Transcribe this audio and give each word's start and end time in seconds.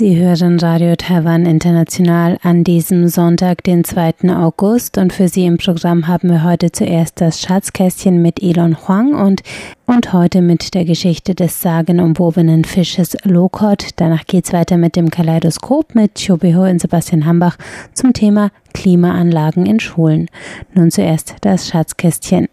Sie 0.00 0.16
hören 0.16 0.58
Radio 0.58 0.96
Taiwan 0.96 1.44
International 1.44 2.38
an 2.42 2.64
diesem 2.64 3.08
Sonntag, 3.08 3.62
den 3.64 3.84
2. 3.84 4.30
August. 4.34 4.96
Und 4.96 5.12
für 5.12 5.28
Sie 5.28 5.44
im 5.44 5.58
Programm 5.58 6.08
haben 6.08 6.30
wir 6.30 6.42
heute 6.42 6.72
zuerst 6.72 7.20
das 7.20 7.42
Schatzkästchen 7.42 8.22
mit 8.22 8.42
Elon 8.42 8.78
Huang 8.88 9.12
und, 9.12 9.42
und 9.84 10.14
heute 10.14 10.40
mit 10.40 10.72
der 10.72 10.86
Geschichte 10.86 11.34
des 11.34 11.60
sagenumwobenen 11.60 12.64
Fisches 12.64 13.14
Lokot. 13.24 13.88
Danach 13.96 14.24
geht's 14.24 14.54
weiter 14.54 14.78
mit 14.78 14.96
dem 14.96 15.10
Kaleidoskop 15.10 15.94
mit 15.94 16.18
Chobiho 16.26 16.64
und 16.64 16.80
Sebastian 16.80 17.26
Hambach 17.26 17.58
zum 17.92 18.14
Thema 18.14 18.52
Klimaanlagen 18.72 19.66
in 19.66 19.80
Schulen. 19.80 20.30
Nun 20.72 20.90
zuerst 20.90 21.34
das 21.42 21.68
Schatzkästchen. 21.68 22.48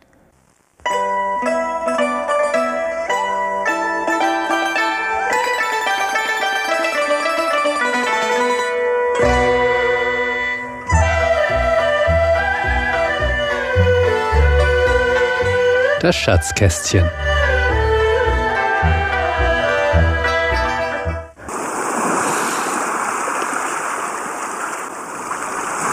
Das 15.99 16.15
Schatzkästchen. 16.15 17.05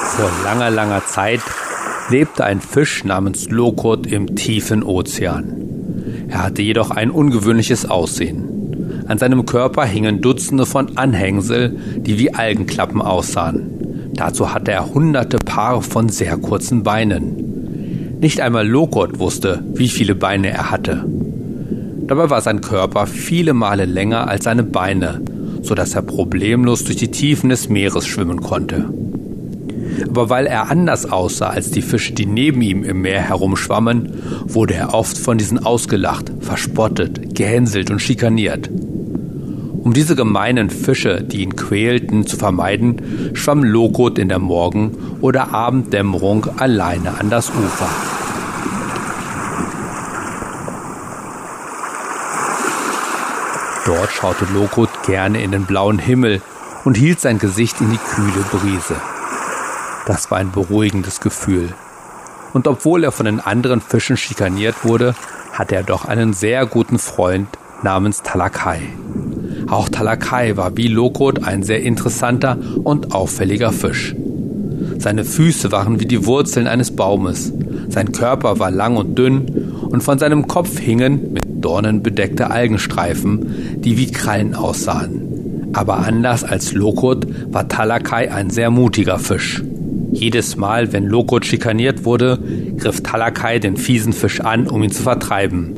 Vor 0.04 0.30
langer, 0.44 0.70
langer 0.70 1.06
Zeit 1.06 1.40
lebte 2.10 2.44
ein 2.44 2.60
Fisch 2.60 3.04
namens 3.04 3.48
Lokot 3.48 4.06
im 4.06 4.36
tiefen 4.36 4.82
Ozean. 4.82 5.54
Er 6.28 6.42
hatte 6.42 6.60
jedoch 6.60 6.90
ein 6.90 7.10
ungewöhnliches 7.10 7.88
Aussehen. 7.88 9.04
An 9.08 9.16
seinem 9.16 9.46
Körper 9.46 9.86
hingen 9.86 10.20
Dutzende 10.20 10.66
von 10.66 10.98
Anhängsel, 10.98 11.78
die 11.96 12.18
wie 12.18 12.34
Algenklappen 12.34 13.00
aussahen. 13.00 14.12
Dazu 14.12 14.52
hatte 14.52 14.72
er 14.72 14.92
hunderte 14.92 15.38
Paare 15.38 15.80
von 15.80 16.10
sehr 16.10 16.36
kurzen 16.36 16.82
Beinen. 16.82 17.43
Nicht 18.20 18.40
einmal 18.40 18.66
Lokot 18.66 19.18
wusste, 19.18 19.62
wie 19.74 19.88
viele 19.88 20.14
Beine 20.14 20.50
er 20.50 20.70
hatte. 20.70 21.04
Dabei 22.06 22.30
war 22.30 22.40
sein 22.40 22.60
Körper 22.60 23.06
viele 23.06 23.54
Male 23.54 23.86
länger 23.86 24.28
als 24.28 24.44
seine 24.44 24.62
Beine, 24.62 25.22
so 25.62 25.74
dass 25.74 25.94
er 25.94 26.02
problemlos 26.02 26.84
durch 26.84 26.96
die 26.96 27.10
Tiefen 27.10 27.48
des 27.48 27.68
Meeres 27.68 28.06
schwimmen 28.06 28.40
konnte. 28.40 28.88
Aber 30.08 30.28
weil 30.28 30.46
er 30.46 30.70
anders 30.70 31.10
aussah 31.10 31.48
als 31.48 31.70
die 31.70 31.82
Fische, 31.82 32.12
die 32.12 32.26
neben 32.26 32.60
ihm 32.62 32.84
im 32.84 33.02
Meer 33.02 33.20
herumschwammen, 33.20 34.12
wurde 34.46 34.74
er 34.74 34.94
oft 34.94 35.16
von 35.16 35.38
diesen 35.38 35.64
ausgelacht, 35.64 36.30
verspottet, 36.40 37.34
gehänselt 37.34 37.90
und 37.90 38.00
schikaniert. 38.00 38.70
Um 39.84 39.92
diese 39.92 40.16
gemeinen 40.16 40.70
Fische, 40.70 41.22
die 41.22 41.42
ihn 41.42 41.56
quälten, 41.56 42.26
zu 42.26 42.38
vermeiden, 42.38 43.30
schwamm 43.34 43.62
Lokot 43.62 44.18
in 44.18 44.30
der 44.30 44.38
Morgen- 44.38 45.18
oder 45.20 45.52
Abenddämmerung 45.52 46.46
alleine 46.58 47.20
an 47.20 47.28
das 47.28 47.50
Ufer. 47.50 47.88
Dort 53.84 54.10
schaute 54.10 54.46
Lokot 54.54 54.88
gerne 55.04 55.42
in 55.42 55.52
den 55.52 55.66
blauen 55.66 55.98
Himmel 55.98 56.40
und 56.86 56.96
hielt 56.96 57.20
sein 57.20 57.38
Gesicht 57.38 57.78
in 57.82 57.90
die 57.90 57.98
kühle 57.98 58.42
Brise. 58.50 58.96
Das 60.06 60.30
war 60.30 60.38
ein 60.38 60.50
beruhigendes 60.50 61.20
Gefühl. 61.20 61.74
Und 62.54 62.66
obwohl 62.66 63.04
er 63.04 63.12
von 63.12 63.26
den 63.26 63.40
anderen 63.40 63.82
Fischen 63.82 64.16
schikaniert 64.16 64.82
wurde, 64.82 65.14
hatte 65.52 65.74
er 65.74 65.82
doch 65.82 66.06
einen 66.06 66.32
sehr 66.32 66.64
guten 66.64 66.98
Freund 66.98 67.48
namens 67.82 68.22
Talakai. 68.22 68.80
Auch 69.74 69.88
Talakai 69.88 70.56
war 70.56 70.76
wie 70.76 70.86
Lokot 70.86 71.42
ein 71.42 71.64
sehr 71.64 71.82
interessanter 71.82 72.56
und 72.84 73.12
auffälliger 73.12 73.72
Fisch. 73.72 74.14
Seine 74.98 75.24
Füße 75.24 75.72
waren 75.72 75.98
wie 75.98 76.06
die 76.06 76.26
Wurzeln 76.26 76.68
eines 76.68 76.94
Baumes, 76.94 77.52
sein 77.88 78.12
Körper 78.12 78.60
war 78.60 78.70
lang 78.70 78.96
und 78.96 79.18
dünn 79.18 79.72
und 79.88 80.04
von 80.04 80.20
seinem 80.20 80.46
Kopf 80.46 80.78
hingen 80.78 81.32
mit 81.32 81.42
Dornen 81.48 82.04
bedeckte 82.04 82.52
Algenstreifen, 82.52 83.80
die 83.80 83.98
wie 83.98 84.12
Krallen 84.12 84.54
aussahen. 84.54 85.70
Aber 85.72 85.96
anders 85.98 86.44
als 86.44 86.72
Lokot 86.72 87.26
war 87.52 87.66
Talakai 87.66 88.30
ein 88.30 88.50
sehr 88.50 88.70
mutiger 88.70 89.18
Fisch. 89.18 89.60
Jedes 90.12 90.54
Mal, 90.56 90.92
wenn 90.92 91.04
Lokot 91.04 91.46
schikaniert 91.46 92.04
wurde, 92.04 92.38
griff 92.76 93.02
Talakai 93.02 93.58
den 93.58 93.76
fiesen 93.76 94.12
Fisch 94.12 94.40
an, 94.40 94.68
um 94.68 94.84
ihn 94.84 94.92
zu 94.92 95.02
vertreiben. 95.02 95.74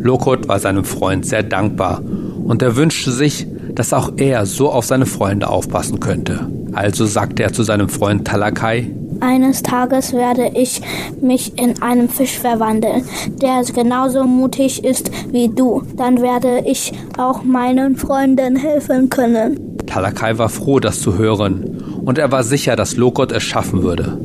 Lokot 0.00 0.46
war 0.46 0.60
seinem 0.60 0.84
Freund 0.84 1.26
sehr 1.26 1.42
dankbar 1.42 2.02
und 2.44 2.62
er 2.62 2.76
wünschte 2.76 3.12
sich, 3.12 3.46
dass 3.74 3.92
auch 3.92 4.12
er 4.16 4.46
so 4.46 4.70
auf 4.70 4.84
seine 4.84 5.06
Freunde 5.06 5.48
aufpassen 5.48 6.00
könnte. 6.00 6.46
Also 6.72 7.06
sagte 7.06 7.42
er 7.42 7.52
zu 7.52 7.62
seinem 7.62 7.88
Freund 7.88 8.26
Talakai, 8.26 8.90
eines 9.20 9.62
Tages 9.62 10.14
werde 10.14 10.50
ich 10.54 10.80
mich 11.20 11.58
in 11.58 11.82
einen 11.82 12.08
Fisch 12.08 12.38
verwandeln, 12.38 13.04
der 13.42 13.62
genauso 13.74 14.24
mutig 14.24 14.82
ist 14.82 15.10
wie 15.30 15.48
du. 15.48 15.82
Dann 15.94 16.22
werde 16.22 16.64
ich 16.66 16.92
auch 17.18 17.42
meinen 17.42 17.96
Freunden 17.96 18.56
helfen 18.56 19.10
können. 19.10 19.76
Talakai 19.86 20.38
war 20.38 20.48
froh, 20.48 20.80
das 20.80 21.00
zu 21.00 21.18
hören, 21.18 22.00
und 22.02 22.16
er 22.16 22.32
war 22.32 22.44
sicher, 22.44 22.76
dass 22.76 22.96
Lokot 22.96 23.30
es 23.32 23.42
schaffen 23.42 23.82
würde. 23.82 24.18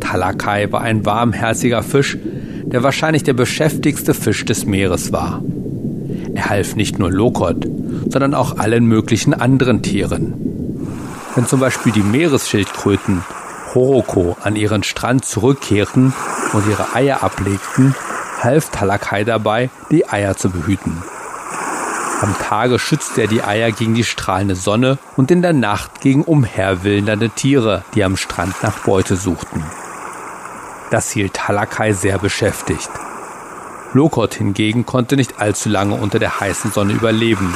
Talakai 0.00 0.70
war 0.70 0.82
ein 0.82 1.06
warmherziger 1.06 1.82
Fisch, 1.82 2.18
der 2.64 2.82
wahrscheinlich 2.82 3.22
der 3.22 3.32
beschäftigste 3.32 4.12
Fisch 4.12 4.44
des 4.44 4.66
Meeres 4.66 5.12
war. 5.12 5.42
Er 6.38 6.50
half 6.50 6.76
nicht 6.76 7.00
nur 7.00 7.10
Lokot, 7.10 7.66
sondern 8.10 8.32
auch 8.32 8.58
allen 8.58 8.86
möglichen 8.86 9.34
anderen 9.34 9.82
Tieren. 9.82 10.34
Wenn 11.34 11.48
zum 11.48 11.58
Beispiel 11.58 11.90
die 11.90 12.04
Meeresschildkröten 12.04 13.24
Horoko 13.74 14.36
an 14.40 14.54
ihren 14.54 14.84
Strand 14.84 15.24
zurückkehrten 15.24 16.12
und 16.52 16.68
ihre 16.68 16.94
Eier 16.94 17.24
ablegten, 17.24 17.92
half 18.40 18.70
Talakai 18.70 19.24
dabei, 19.24 19.68
die 19.90 20.08
Eier 20.08 20.36
zu 20.36 20.50
behüten. 20.50 21.02
Am 22.20 22.36
Tage 22.38 22.78
schützte 22.78 23.22
er 23.22 23.26
die 23.26 23.42
Eier 23.42 23.72
gegen 23.72 23.96
die 23.96 24.04
strahlende 24.04 24.54
Sonne 24.54 24.98
und 25.16 25.32
in 25.32 25.42
der 25.42 25.52
Nacht 25.52 26.00
gegen 26.00 26.22
umherwildernde 26.22 27.30
Tiere, 27.30 27.84
die 27.96 28.04
am 28.04 28.16
Strand 28.16 28.62
nach 28.62 28.78
Beute 28.78 29.16
suchten. 29.16 29.64
Das 30.92 31.10
hielt 31.10 31.34
Talakai 31.34 31.94
sehr 31.94 32.18
beschäftigt. 32.18 32.90
Lokot 33.94 34.34
hingegen 34.34 34.84
konnte 34.84 35.16
nicht 35.16 35.40
allzu 35.40 35.68
lange 35.68 35.94
unter 35.94 36.18
der 36.18 36.40
heißen 36.40 36.72
Sonne 36.72 36.92
überleben. 36.92 37.54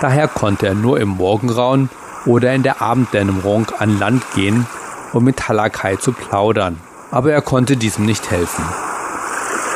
Daher 0.00 0.28
konnte 0.28 0.66
er 0.66 0.74
nur 0.74 1.00
im 1.00 1.08
Morgengrauen 1.08 1.88
oder 2.26 2.52
in 2.52 2.62
der 2.62 2.82
Abenddämmerung 2.82 3.66
an 3.78 3.98
Land 3.98 4.22
gehen, 4.34 4.66
um 5.12 5.24
mit 5.24 5.38
Talakai 5.38 5.96
zu 5.96 6.12
plaudern. 6.12 6.78
Aber 7.10 7.32
er 7.32 7.40
konnte 7.40 7.76
diesem 7.76 8.04
nicht 8.04 8.30
helfen. 8.30 8.64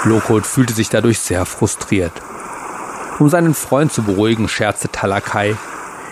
Lokot 0.05 0.47
fühlte 0.47 0.75
sich 0.75 0.91
dadurch 0.91 1.19
sehr 1.21 1.47
frustriert. 1.47 2.13
Um 3.19 3.29
seinen 3.29 3.55
Freund 3.55 3.93
zu 3.93 4.03
beruhigen, 4.03 4.49
scherzte 4.49 4.89
Talakai, 4.89 5.57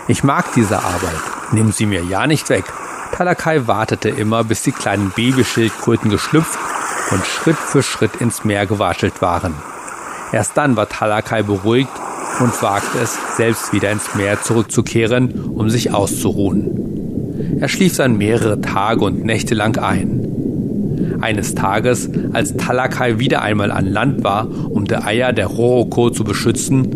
ich 0.07 0.23
mag 0.23 0.51
diese 0.55 0.79
Arbeit, 0.79 1.21
nimm 1.51 1.71
sie 1.71 1.85
mir 1.85 2.03
ja 2.03 2.25
nicht 2.25 2.49
weg. 2.49 2.65
Talakai 3.11 3.67
wartete 3.67 4.09
immer, 4.09 4.43
bis 4.43 4.63
die 4.63 4.71
kleinen 4.71 5.11
Babyschildkröten 5.11 6.09
geschlüpft 6.09 6.57
und 7.11 7.25
Schritt 7.25 7.57
für 7.57 7.83
Schritt 7.83 8.17
ins 8.19 8.43
Meer 8.43 8.65
gewaschelt 8.65 9.21
waren. 9.21 9.53
Erst 10.31 10.55
dann 10.57 10.75
war 10.75 10.87
Talakai 10.87 11.43
beruhigt 11.43 11.89
und 12.39 12.61
wagte 12.61 12.99
es, 13.01 13.17
selbst 13.35 13.73
wieder 13.73 13.91
ins 13.91 14.15
Meer 14.15 14.41
zurückzukehren, 14.41 15.33
um 15.55 15.69
sich 15.69 15.93
auszuruhen. 15.93 17.59
Er 17.59 17.67
schlief 17.67 17.97
dann 17.97 18.17
mehrere 18.17 18.61
Tage 18.61 19.03
und 19.05 19.25
Nächte 19.25 19.55
lang 19.55 19.77
ein. 19.77 21.17
Eines 21.21 21.55
Tages, 21.55 22.09
als 22.31 22.55
Talakai 22.55 23.19
wieder 23.19 23.41
einmal 23.41 23.71
an 23.71 23.87
Land 23.87 24.23
war, 24.23 24.47
um 24.69 24.85
die 24.85 24.95
Eier 24.95 25.33
der 25.33 25.47
Roroko 25.47 26.11
zu 26.11 26.23
beschützen, 26.23 26.87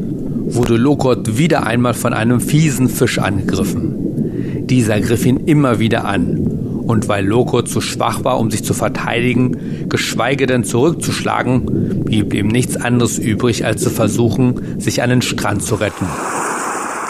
wurde 0.53 0.77
Lokot 0.77 1.37
wieder 1.37 1.65
einmal 1.65 1.93
von 1.93 2.13
einem 2.13 2.39
fiesen 2.39 2.87
Fisch 2.87 3.19
angegriffen. 3.19 4.67
Dieser 4.67 5.01
griff 5.01 5.25
ihn 5.25 5.37
immer 5.47 5.79
wieder 5.79 6.05
an 6.05 6.52
und 6.85 7.07
weil 7.07 7.25
Loco 7.25 7.61
zu 7.61 7.81
schwach 7.81 8.23
war, 8.23 8.39
um 8.39 8.51
sich 8.51 8.63
zu 8.63 8.73
verteidigen, 8.73 9.87
geschweige 9.89 10.45
denn 10.45 10.63
zurückzuschlagen, 10.63 12.03
blieb 12.03 12.33
ihm 12.33 12.47
nichts 12.47 12.77
anderes 12.77 13.17
übrig, 13.17 13.65
als 13.65 13.81
zu 13.81 13.89
versuchen, 13.89 14.79
sich 14.79 15.01
an 15.01 15.09
den 15.09 15.21
Strand 15.21 15.63
zu 15.63 15.75
retten. 15.75 16.07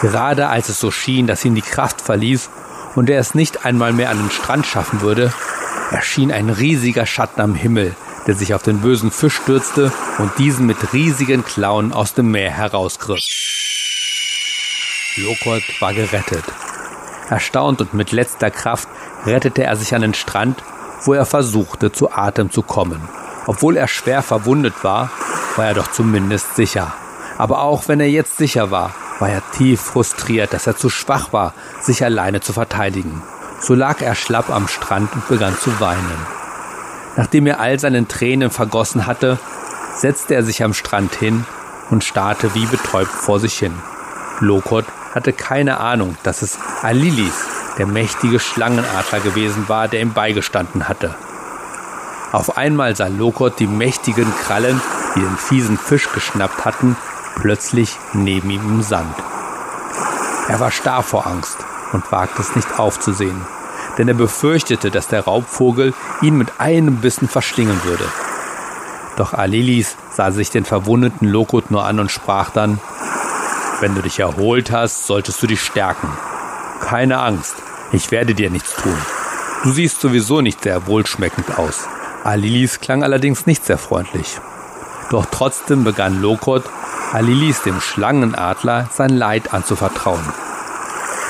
Gerade 0.00 0.48
als 0.48 0.68
es 0.68 0.80
so 0.80 0.90
schien, 0.90 1.26
dass 1.26 1.44
ihn 1.44 1.54
die 1.54 1.62
Kraft 1.62 2.00
verließ 2.00 2.50
und 2.94 3.10
er 3.10 3.18
es 3.18 3.34
nicht 3.34 3.64
einmal 3.64 3.92
mehr 3.92 4.10
an 4.10 4.18
den 4.18 4.30
Strand 4.30 4.66
schaffen 4.66 5.00
würde, 5.00 5.32
erschien 5.90 6.32
ein 6.32 6.50
riesiger 6.50 7.06
Schatten 7.06 7.40
am 7.40 7.54
Himmel, 7.54 7.94
der 8.26 8.34
sich 8.34 8.54
auf 8.54 8.62
den 8.62 8.80
bösen 8.80 9.10
Fisch 9.10 9.36
stürzte 9.36 9.92
und 10.18 10.30
diesen 10.38 10.66
mit 10.66 10.92
riesigen 10.92 11.44
Klauen 11.44 11.92
aus 11.92 12.14
dem 12.14 12.30
Meer 12.30 12.50
herausgriff. 12.50 13.20
Lokot 15.16 15.62
war 15.80 15.94
gerettet. 15.94 16.44
Erstaunt 17.30 17.80
und 17.80 17.94
mit 17.94 18.12
letzter 18.12 18.50
Kraft 18.50 18.88
rettete 19.26 19.64
er 19.64 19.76
sich 19.76 19.94
an 19.94 20.02
den 20.02 20.14
Strand, 20.14 20.62
wo 21.04 21.14
er 21.14 21.26
versuchte, 21.26 21.92
zu 21.92 22.10
Atem 22.12 22.50
zu 22.50 22.62
kommen. 22.62 23.08
Obwohl 23.46 23.76
er 23.76 23.88
schwer 23.88 24.22
verwundet 24.22 24.74
war, 24.82 25.10
war 25.56 25.66
er 25.66 25.74
doch 25.74 25.90
zumindest 25.90 26.56
sicher. 26.56 26.92
Aber 27.38 27.62
auch 27.62 27.88
wenn 27.88 28.00
er 28.00 28.08
jetzt 28.08 28.36
sicher 28.36 28.70
war, 28.70 28.92
war 29.18 29.28
er 29.28 29.42
tief 29.52 29.80
frustriert, 29.80 30.52
dass 30.52 30.66
er 30.66 30.76
zu 30.76 30.88
schwach 30.88 31.32
war, 31.32 31.52
sich 31.80 32.04
alleine 32.04 32.40
zu 32.40 32.52
verteidigen. 32.52 33.22
So 33.60 33.74
lag 33.74 34.00
er 34.00 34.14
schlapp 34.14 34.50
am 34.50 34.68
Strand 34.68 35.12
und 35.14 35.28
begann 35.28 35.56
zu 35.56 35.80
weinen. 35.80 36.26
Nachdem 37.16 37.46
er 37.46 37.60
all 37.60 37.78
seinen 37.78 38.08
Tränen 38.08 38.50
vergossen 38.50 39.06
hatte, 39.06 39.38
setzte 39.96 40.34
er 40.34 40.42
sich 40.42 40.62
am 40.64 40.74
Strand 40.74 41.14
hin 41.14 41.46
und 41.90 42.02
starrte 42.02 42.54
wie 42.54 42.66
betäubt 42.66 43.12
vor 43.12 43.38
sich 43.38 43.58
hin. 43.58 43.74
Lokot 44.40 44.84
hatte 45.14 45.32
keine 45.32 45.78
Ahnung, 45.78 46.16
dass 46.24 46.42
es 46.42 46.58
Alilis, 46.82 47.46
der 47.78 47.86
mächtige 47.86 48.40
Schlangenadler 48.40 49.20
gewesen 49.20 49.68
war, 49.68 49.88
der 49.88 50.00
ihm 50.00 50.12
beigestanden 50.12 50.88
hatte. 50.88 51.14
Auf 52.32 52.56
einmal 52.56 52.96
sah 52.96 53.06
Lokot 53.06 53.60
die 53.60 53.66
mächtigen 53.66 54.32
Krallen, 54.44 54.80
die 55.14 55.20
den 55.20 55.36
fiesen 55.36 55.78
Fisch 55.78 56.10
geschnappt 56.12 56.64
hatten, 56.64 56.96
plötzlich 57.36 57.96
neben 58.12 58.50
ihm 58.50 58.62
im 58.62 58.82
Sand. 58.82 59.14
Er 60.48 60.60
war 60.60 60.70
starr 60.70 61.02
vor 61.02 61.26
Angst 61.26 61.58
und 61.92 62.10
wagte 62.10 62.42
es 62.42 62.56
nicht 62.56 62.78
aufzusehen, 62.78 63.40
denn 63.98 64.08
er 64.08 64.14
befürchtete, 64.14 64.90
dass 64.90 65.08
der 65.08 65.24
Raubvogel 65.24 65.94
ihn 66.22 66.36
mit 66.36 66.60
einem 66.60 66.96
Bissen 66.96 67.28
verschlingen 67.28 67.82
würde. 67.84 68.04
Doch 69.16 69.32
Alilis 69.32 69.96
sah 70.12 70.32
sich 70.32 70.50
den 70.50 70.64
verwundeten 70.64 71.28
Lokot 71.28 71.70
nur 71.70 71.84
an 71.84 72.00
und 72.00 72.10
sprach 72.10 72.50
dann, 72.50 72.80
wenn 73.80 73.94
du 73.94 74.02
dich 74.02 74.18
erholt 74.18 74.72
hast, 74.72 75.06
solltest 75.06 75.42
du 75.42 75.46
dich 75.46 75.60
stärken. 75.60 76.08
Keine 76.80 77.20
Angst, 77.20 77.56
ich 77.92 78.10
werde 78.10 78.34
dir 78.34 78.50
nichts 78.50 78.74
tun. 78.74 78.96
Du 79.62 79.70
siehst 79.70 80.00
sowieso 80.00 80.40
nicht 80.40 80.62
sehr 80.62 80.86
wohlschmeckend 80.86 81.58
aus. 81.58 81.88
Alilis 82.22 82.80
klang 82.80 83.02
allerdings 83.02 83.46
nicht 83.46 83.64
sehr 83.64 83.78
freundlich. 83.78 84.40
Doch 85.10 85.26
trotzdem 85.30 85.84
begann 85.84 86.20
Lokot, 86.20 86.64
Alilis 87.12 87.62
dem 87.62 87.80
Schlangenadler 87.80 88.88
sein 88.92 89.10
Leid 89.10 89.54
anzuvertrauen. 89.54 90.24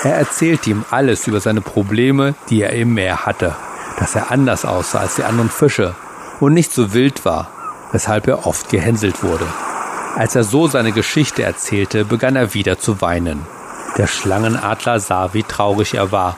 Er 0.02 0.16
erzählte 0.16 0.70
ihm 0.70 0.84
alles 0.90 1.26
über 1.26 1.40
seine 1.40 1.60
Probleme, 1.60 2.34
die 2.48 2.62
er 2.62 2.72
im 2.72 2.94
Meer 2.94 3.24
hatte, 3.26 3.54
dass 3.98 4.14
er 4.14 4.30
anders 4.30 4.64
aussah 4.64 5.00
als 5.00 5.16
die 5.16 5.24
anderen 5.24 5.50
Fische 5.50 5.94
und 6.40 6.54
nicht 6.54 6.72
so 6.72 6.92
wild 6.92 7.24
war, 7.24 7.50
weshalb 7.92 8.26
er 8.26 8.46
oft 8.46 8.68
gehänselt 8.68 9.22
wurde. 9.22 9.46
Als 10.16 10.36
er 10.36 10.44
so 10.44 10.68
seine 10.68 10.92
Geschichte 10.92 11.42
erzählte, 11.42 12.04
begann 12.04 12.36
er 12.36 12.54
wieder 12.54 12.78
zu 12.78 13.00
weinen. 13.00 13.46
Der 13.96 14.08
Schlangenadler 14.08 14.98
sah, 14.98 15.34
wie 15.34 15.44
traurig 15.44 15.94
er 15.94 16.10
war, 16.10 16.36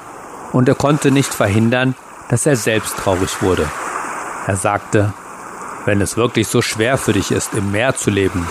und 0.53 0.69
er 0.69 0.75
konnte 0.75 1.11
nicht 1.11 1.32
verhindern, 1.32 1.94
dass 2.29 2.44
er 2.44 2.56
selbst 2.56 2.97
traurig 2.99 3.41
wurde. 3.41 3.67
Er 4.47 4.56
sagte, 4.56 5.14
wenn 5.87 6.03
es 6.03 6.19
wirklich 6.19 6.49
so 6.49 6.61
schwer 6.61 6.99
für 6.99 7.14
dich 7.14 7.31
ist, 7.31 7.55
im 7.55 7.73
Meer 7.73 7.94
zu 7.94 8.11
leben, 8.11 8.47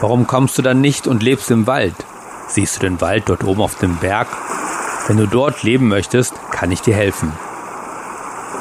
warum 0.00 0.26
kommst 0.26 0.56
du 0.56 0.62
dann 0.62 0.80
nicht 0.80 1.06
und 1.06 1.22
lebst 1.22 1.50
im 1.50 1.66
Wald? 1.66 1.94
Siehst 2.46 2.76
du 2.76 2.80
den 2.80 3.00
Wald 3.02 3.24
dort 3.26 3.44
oben 3.44 3.60
auf 3.60 3.74
dem 3.74 3.96
Berg? 3.96 4.28
Wenn 5.08 5.18
du 5.18 5.26
dort 5.26 5.62
leben 5.62 5.88
möchtest, 5.88 6.34
kann 6.50 6.72
ich 6.72 6.80
dir 6.80 6.94
helfen. 6.94 7.32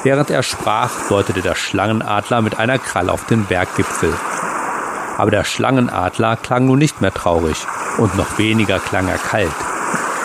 Während 0.03 0.29
er 0.29 0.43
sprach, 0.43 0.91
deutete 1.07 1.41
der 1.41 1.55
Schlangenadler 1.55 2.41
mit 2.41 2.59
einer 2.59 2.77
Kralle 2.77 3.11
auf 3.11 3.25
den 3.25 3.45
Berggipfel. 3.45 4.13
Aber 5.17 5.31
der 5.31 5.45
Schlangenadler 5.45 6.35
klang 6.35 6.65
nun 6.65 6.77
nicht 6.77 7.01
mehr 7.01 7.13
traurig 7.13 7.65
und 7.97 8.15
noch 8.17 8.37
weniger 8.37 8.79
klang 8.79 9.07
er 9.07 9.17
kalt. 9.17 9.55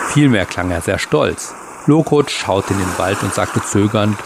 Vielmehr 0.09 0.45
klang 0.45 0.71
er 0.71 0.81
sehr 0.81 0.99
stolz. 0.99 1.53
Lokot 1.85 2.31
schaute 2.31 2.73
in 2.73 2.79
den 2.79 2.97
Wald 2.97 3.21
und 3.23 3.33
sagte 3.33 3.61
zögernd, 3.61 4.17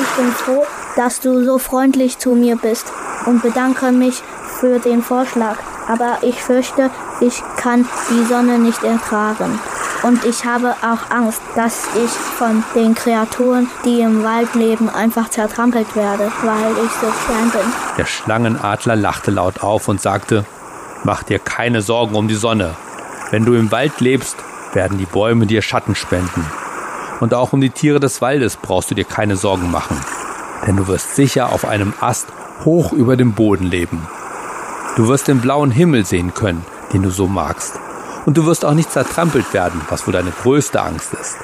Ich 0.00 0.16
bin 0.16 0.32
froh, 0.32 0.66
dass 0.96 1.20
du 1.20 1.44
so 1.44 1.58
freundlich 1.58 2.18
zu 2.18 2.34
mir 2.34 2.56
bist 2.56 2.86
und 3.26 3.42
bedanke 3.42 3.92
mich 3.92 4.22
für 4.58 4.78
den 4.78 5.02
Vorschlag. 5.02 5.56
Aber 5.88 6.18
ich 6.22 6.42
fürchte, 6.42 6.90
ich 7.20 7.42
kann 7.56 7.86
die 8.10 8.24
Sonne 8.24 8.58
nicht 8.58 8.82
ertragen. 8.82 9.58
Und 10.02 10.24
ich 10.24 10.46
habe 10.46 10.74
auch 10.80 11.10
Angst, 11.10 11.42
dass 11.56 11.86
ich 11.94 12.10
von 12.10 12.64
den 12.74 12.94
Kreaturen, 12.94 13.68
die 13.84 14.00
im 14.00 14.24
Wald 14.24 14.54
leben, 14.54 14.88
einfach 14.88 15.28
zertrampelt 15.28 15.94
werde, 15.94 16.32
weil 16.42 16.72
ich 16.84 16.92
so 16.92 17.06
klein 17.26 17.50
bin. 17.50 17.72
Der 17.98 18.06
Schlangenadler 18.06 18.96
lachte 18.96 19.30
laut 19.30 19.62
auf 19.62 19.88
und 19.88 20.00
sagte, 20.00 20.46
Mach 21.02 21.22
dir 21.22 21.38
keine 21.38 21.80
Sorgen 21.80 22.14
um 22.14 22.28
die 22.28 22.34
Sonne. 22.34 22.76
Wenn 23.30 23.44
du 23.44 23.54
im 23.54 23.70
Wald 23.72 24.00
lebst, 24.00 24.36
werden 24.72 24.98
die 24.98 25.06
Bäume 25.06 25.46
dir 25.46 25.62
Schatten 25.62 25.94
spenden. 25.94 26.44
Und 27.20 27.34
auch 27.34 27.52
um 27.52 27.60
die 27.60 27.70
Tiere 27.70 28.00
des 28.00 28.22
Waldes 28.22 28.56
brauchst 28.56 28.90
du 28.90 28.94
dir 28.94 29.04
keine 29.04 29.36
Sorgen 29.36 29.70
machen, 29.70 29.98
denn 30.66 30.76
du 30.76 30.86
wirst 30.88 31.16
sicher 31.16 31.52
auf 31.52 31.64
einem 31.66 31.92
Ast 32.00 32.28
hoch 32.64 32.92
über 32.92 33.16
dem 33.16 33.34
Boden 33.34 33.66
leben. 33.66 34.06
Du 34.96 35.08
wirst 35.08 35.28
den 35.28 35.40
blauen 35.40 35.70
Himmel 35.70 36.04
sehen 36.04 36.34
können, 36.34 36.64
den 36.92 37.02
du 37.02 37.10
so 37.10 37.26
magst. 37.26 37.78
Und 38.26 38.36
du 38.36 38.46
wirst 38.46 38.64
auch 38.64 38.74
nicht 38.74 38.92
zertrampelt 38.92 39.52
werden, 39.54 39.80
was 39.88 40.06
wohl 40.06 40.12
deine 40.12 40.30
größte 40.30 40.82
Angst 40.82 41.14
ist. 41.14 41.36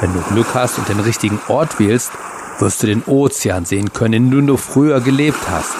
Wenn 0.00 0.12
du 0.12 0.20
Glück 0.20 0.48
hast 0.54 0.78
und 0.78 0.88
den 0.88 1.00
richtigen 1.00 1.40
Ort 1.48 1.78
wählst, 1.78 2.12
wirst 2.58 2.82
du 2.82 2.86
den 2.86 3.02
Ozean 3.04 3.64
sehen 3.64 3.92
können, 3.92 4.14
in 4.14 4.30
dem 4.30 4.46
du 4.46 4.56
früher 4.56 5.00
gelebt 5.00 5.48
hast. 5.50 5.74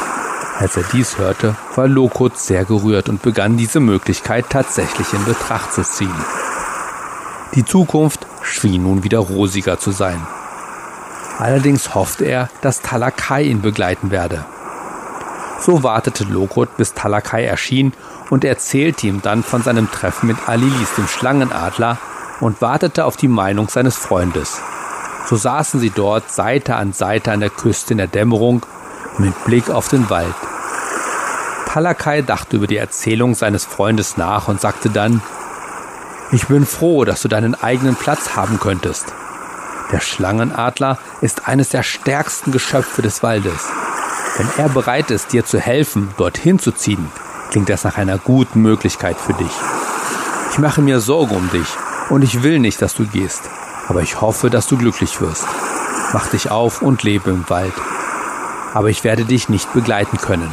Als 0.59 0.77
er 0.77 0.85
dies 0.93 1.19
hörte, 1.19 1.55
war 1.75 1.87
Lokot 1.87 2.39
sehr 2.39 2.65
gerührt 2.65 3.11
und 3.11 3.21
begann 3.21 3.59
diese 3.59 3.81
Möglichkeit 3.81 4.47
tatsächlich 4.49 5.13
in 5.13 5.25
Betracht 5.27 5.75
zu 5.75 5.83
ziehen. 5.83 6.15
Die 7.57 7.65
Zukunft 7.65 8.27
schien 8.43 8.83
nun 8.83 9.03
wieder 9.03 9.19
rosiger 9.19 9.79
zu 9.79 9.91
sein. 9.91 10.21
Allerdings 11.39 11.95
hoffte 11.95 12.27
er, 12.27 12.51
dass 12.61 12.83
Talakai 12.83 13.45
ihn 13.45 13.63
begleiten 13.63 14.11
werde. 14.11 14.45
So 15.61 15.83
wartete 15.83 16.25
Lokot, 16.25 16.77
bis 16.77 16.93
Talakai 16.93 17.45
erschien 17.45 17.95
und 18.29 18.45
erzählte 18.45 19.07
ihm 19.07 19.23
dann 19.23 19.43
von 19.43 19.63
seinem 19.63 19.91
Treffen 19.91 20.27
mit 20.27 20.49
Alilis, 20.49 20.95
dem 20.97 21.09
Schlangenadler, 21.09 21.99
und 22.41 22.61
wartete 22.61 23.07
auf 23.07 23.17
die 23.17 23.29
Meinung 23.29 23.69
seines 23.71 23.97
Freundes. 23.97 24.61
So 25.27 25.37
saßen 25.37 25.81
sie 25.81 25.91
dort 25.91 26.31
Seite 26.31 26.77
an 26.77 26.93
Seite 26.93 27.33
an 27.33 27.41
der 27.41 27.49
Küste 27.49 27.95
in 27.95 27.99
der 27.99 28.07
Dämmerung 28.07 28.67
mit 29.17 29.45
Blick 29.45 29.71
auf 29.71 29.89
den 29.89 30.11
Wald. 30.11 30.35
Talakai 31.67 32.21
dachte 32.21 32.57
über 32.57 32.67
die 32.67 32.77
Erzählung 32.77 33.35
seines 33.35 33.65
Freundes 33.65 34.19
nach 34.19 34.49
und 34.49 34.61
sagte 34.61 34.91
dann, 34.91 35.23
ich 36.33 36.49
bin 36.49 36.67
froh, 36.67 37.05
dass 37.05 37.23
du 37.23 37.29
deinen 37.29 37.55
eigenen 37.55 37.95
Platz 37.95 38.35
haben 38.35 38.59
könntest. 38.59 39.07
Der 39.93 40.01
Schlangenadler 40.01 40.99
ist 41.21 41.47
eines 41.47 41.69
der 41.69 41.85
stärksten 41.85 42.51
Geschöpfe 42.51 43.03
des 43.03 43.23
Waldes. 43.23 43.69
Wenn 44.37 44.49
er 44.59 44.69
bereit 44.69 45.11
ist, 45.13 45.33
dir 45.33 45.45
zu 45.45 45.61
helfen, 45.61 46.09
dorthin 46.17 46.59
zu 46.59 46.73
ziehen, 46.73 47.11
klingt 47.51 47.69
das 47.69 47.85
nach 47.85 47.97
einer 47.97 48.19
guten 48.19 48.61
Möglichkeit 48.61 49.17
für 49.19 49.35
dich. 49.35 49.53
Ich 50.51 50.59
mache 50.59 50.83
mir 50.83 51.01
Sorge 51.01 51.35
um 51.35 51.49
dich 51.51 51.69
und 52.11 52.23
ich 52.23 52.43
will 52.43 52.59
nicht, 52.59 52.83
dass 52.83 52.95
du 52.95 53.07
gehst, 53.07 53.43
aber 53.89 54.03
ich 54.03 54.21
hoffe, 54.21 54.51
dass 54.51 54.67
du 54.67 54.77
glücklich 54.77 55.21
wirst. 55.21 55.47
Mach 56.13 56.27
dich 56.29 56.51
auf 56.51 56.83
und 56.83 57.03
lebe 57.05 57.31
im 57.31 57.49
Wald. 57.49 57.73
Aber 58.75 58.91
ich 58.91 59.05
werde 59.05 59.25
dich 59.25 59.49
nicht 59.49 59.73
begleiten 59.73 60.19
können. 60.19 60.53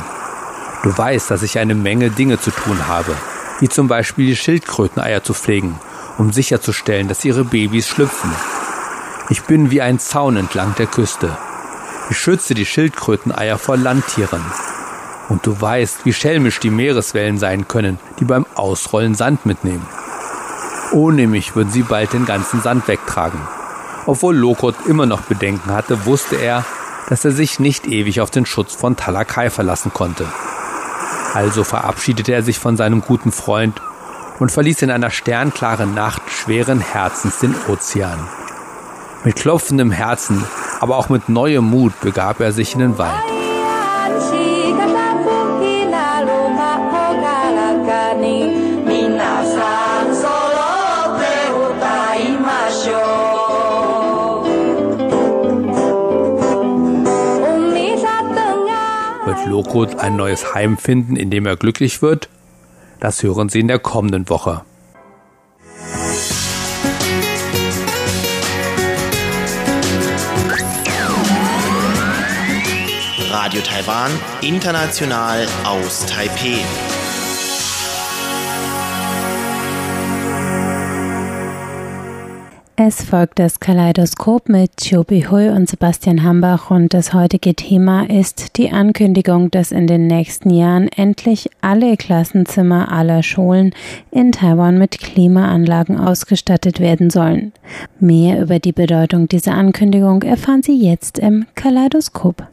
Du 0.84 0.96
weißt, 0.96 1.32
dass 1.32 1.44
ich 1.44 1.58
eine 1.58 1.76
Menge 1.76 2.12
Dinge 2.12 2.40
zu 2.40 2.52
tun 2.52 2.88
habe, 2.88 3.16
wie 3.64 3.70
zum 3.70 3.88
Beispiel 3.88 4.26
die 4.26 4.36
Schildkröteneier 4.36 5.24
zu 5.24 5.34
pflegen, 5.34 5.80
um 6.18 6.34
sicherzustellen, 6.34 7.08
dass 7.08 7.24
ihre 7.24 7.46
Babys 7.46 7.88
schlüpfen. 7.88 8.30
Ich 9.30 9.44
bin 9.44 9.72
wie 9.72 9.82
ein 9.82 10.00
Zaun 10.00 10.36
entlang 10.36 10.76
der 10.78 10.88
Küste. 10.88 11.38
Ich 12.10 12.18
schütze 12.18 12.56
die 12.56 12.66
Schildkröteneier 12.66 13.58
vor 13.58 13.78
Landtieren. 13.78 14.42
Und 15.30 15.46
du 15.46 15.62
weißt, 15.62 16.00
wie 16.04 16.12
schelmisch 16.12 16.60
die 16.60 16.72
Meereswellen 16.72 17.38
sein 17.38 17.70
können, 17.70 18.00
die 18.20 18.26
beim 18.26 18.46
Ausrollen 18.56 19.16
Sand 19.16 19.46
mitnehmen. 19.46 19.88
Ohne 20.92 21.26
mich 21.28 21.56
würden 21.56 21.72
sie 21.72 21.84
bald 21.84 22.12
den 22.12 22.26
ganzen 22.26 22.62
Sand 22.62 22.90
wegtragen. 22.90 23.40
Obwohl 24.06 24.36
Lokot 24.36 24.76
immer 24.88 25.06
noch 25.06 25.22
Bedenken 25.22 25.72
hatte, 25.72 26.06
wusste 26.06 26.36
er, 26.36 26.66
dass 27.08 27.24
er 27.24 27.32
sich 27.32 27.62
nicht 27.62 27.88
ewig 27.88 28.20
auf 28.20 28.30
den 28.30 28.46
Schutz 28.46 28.76
von 28.76 28.98
Talakai 28.98 29.50
verlassen 29.50 29.94
konnte. 29.94 30.26
Also 31.34 31.64
verabschiedete 31.64 32.32
er 32.32 32.44
sich 32.44 32.60
von 32.60 32.78
seinem 32.78 33.02
guten 33.02 33.32
Freund 33.32 33.82
und 34.40 34.52
verließ 34.52 34.84
in 34.84 34.92
einer 34.92 35.10
sternklaren 35.10 35.94
Nacht 35.94 36.22
schweren 36.30 36.80
Herzens 36.80 37.40
den 37.40 37.56
Ozean. 37.68 38.20
Mit 39.24 39.38
klopfendem 39.38 39.92
Herzen, 39.92 40.44
aber 40.80 40.98
auch 40.98 41.10
mit 41.10 41.30
neuem 41.30 41.66
Mut 41.66 42.00
begab 42.02 42.40
er 42.40 42.52
sich 42.52 42.74
in 42.74 42.80
den 42.80 42.98
Wald. 42.98 43.33
Loco 59.46 59.86
ein 59.98 60.16
neues 60.16 60.54
Heim 60.54 60.78
finden, 60.78 61.16
in 61.16 61.30
dem 61.30 61.46
er 61.46 61.58
glücklich 61.58 62.02
wird? 62.02 62.30
Das 63.00 63.22
hören 63.24 63.50
Sie 63.50 63.60
in 63.60 63.68
der 63.68 63.80
kommenden 63.80 64.30
Woche. 64.30 64.62
Radio 73.32 73.62
Taiwan, 73.62 74.12
international 74.42 75.46
aus 75.66 76.06
Taipei. 76.06 76.60
Es 82.76 83.04
folgt 83.04 83.38
das 83.38 83.60
Kaleidoskop 83.60 84.50
mit 84.50 84.72
Chobi 84.78 85.28
Hui 85.30 85.50
und 85.50 85.70
Sebastian 85.70 86.24
Hambach 86.24 86.72
und 86.72 86.96
das 86.96 87.14
heutige 87.14 87.54
Thema 87.54 88.10
ist 88.10 88.58
die 88.58 88.72
Ankündigung, 88.72 89.52
dass 89.52 89.72
in 89.72 89.86
den 89.86 90.08
nächsten 90.08 90.50
Jahren 90.50 90.88
endlich 90.88 91.52
alle 91.62 91.98
Klassenzimmer 91.98 92.92
aller 92.92 93.22
Schulen 93.22 93.76
in 94.10 94.32
Taiwan 94.32 94.80
mit 94.80 94.98
Klimaanlagen 94.98 96.00
ausgestattet 96.00 96.80
werden 96.80 97.12
sollen. 97.12 97.54
Mehr 98.00 98.42
über 98.42 98.58
die 98.58 98.72
Bedeutung 98.72 99.28
dieser 99.28 99.54
Ankündigung 99.54 100.24
erfahren 100.24 100.64
Sie 100.64 100.76
jetzt 100.76 101.20
im 101.20 101.46
Kaleidoskop. 101.54 102.53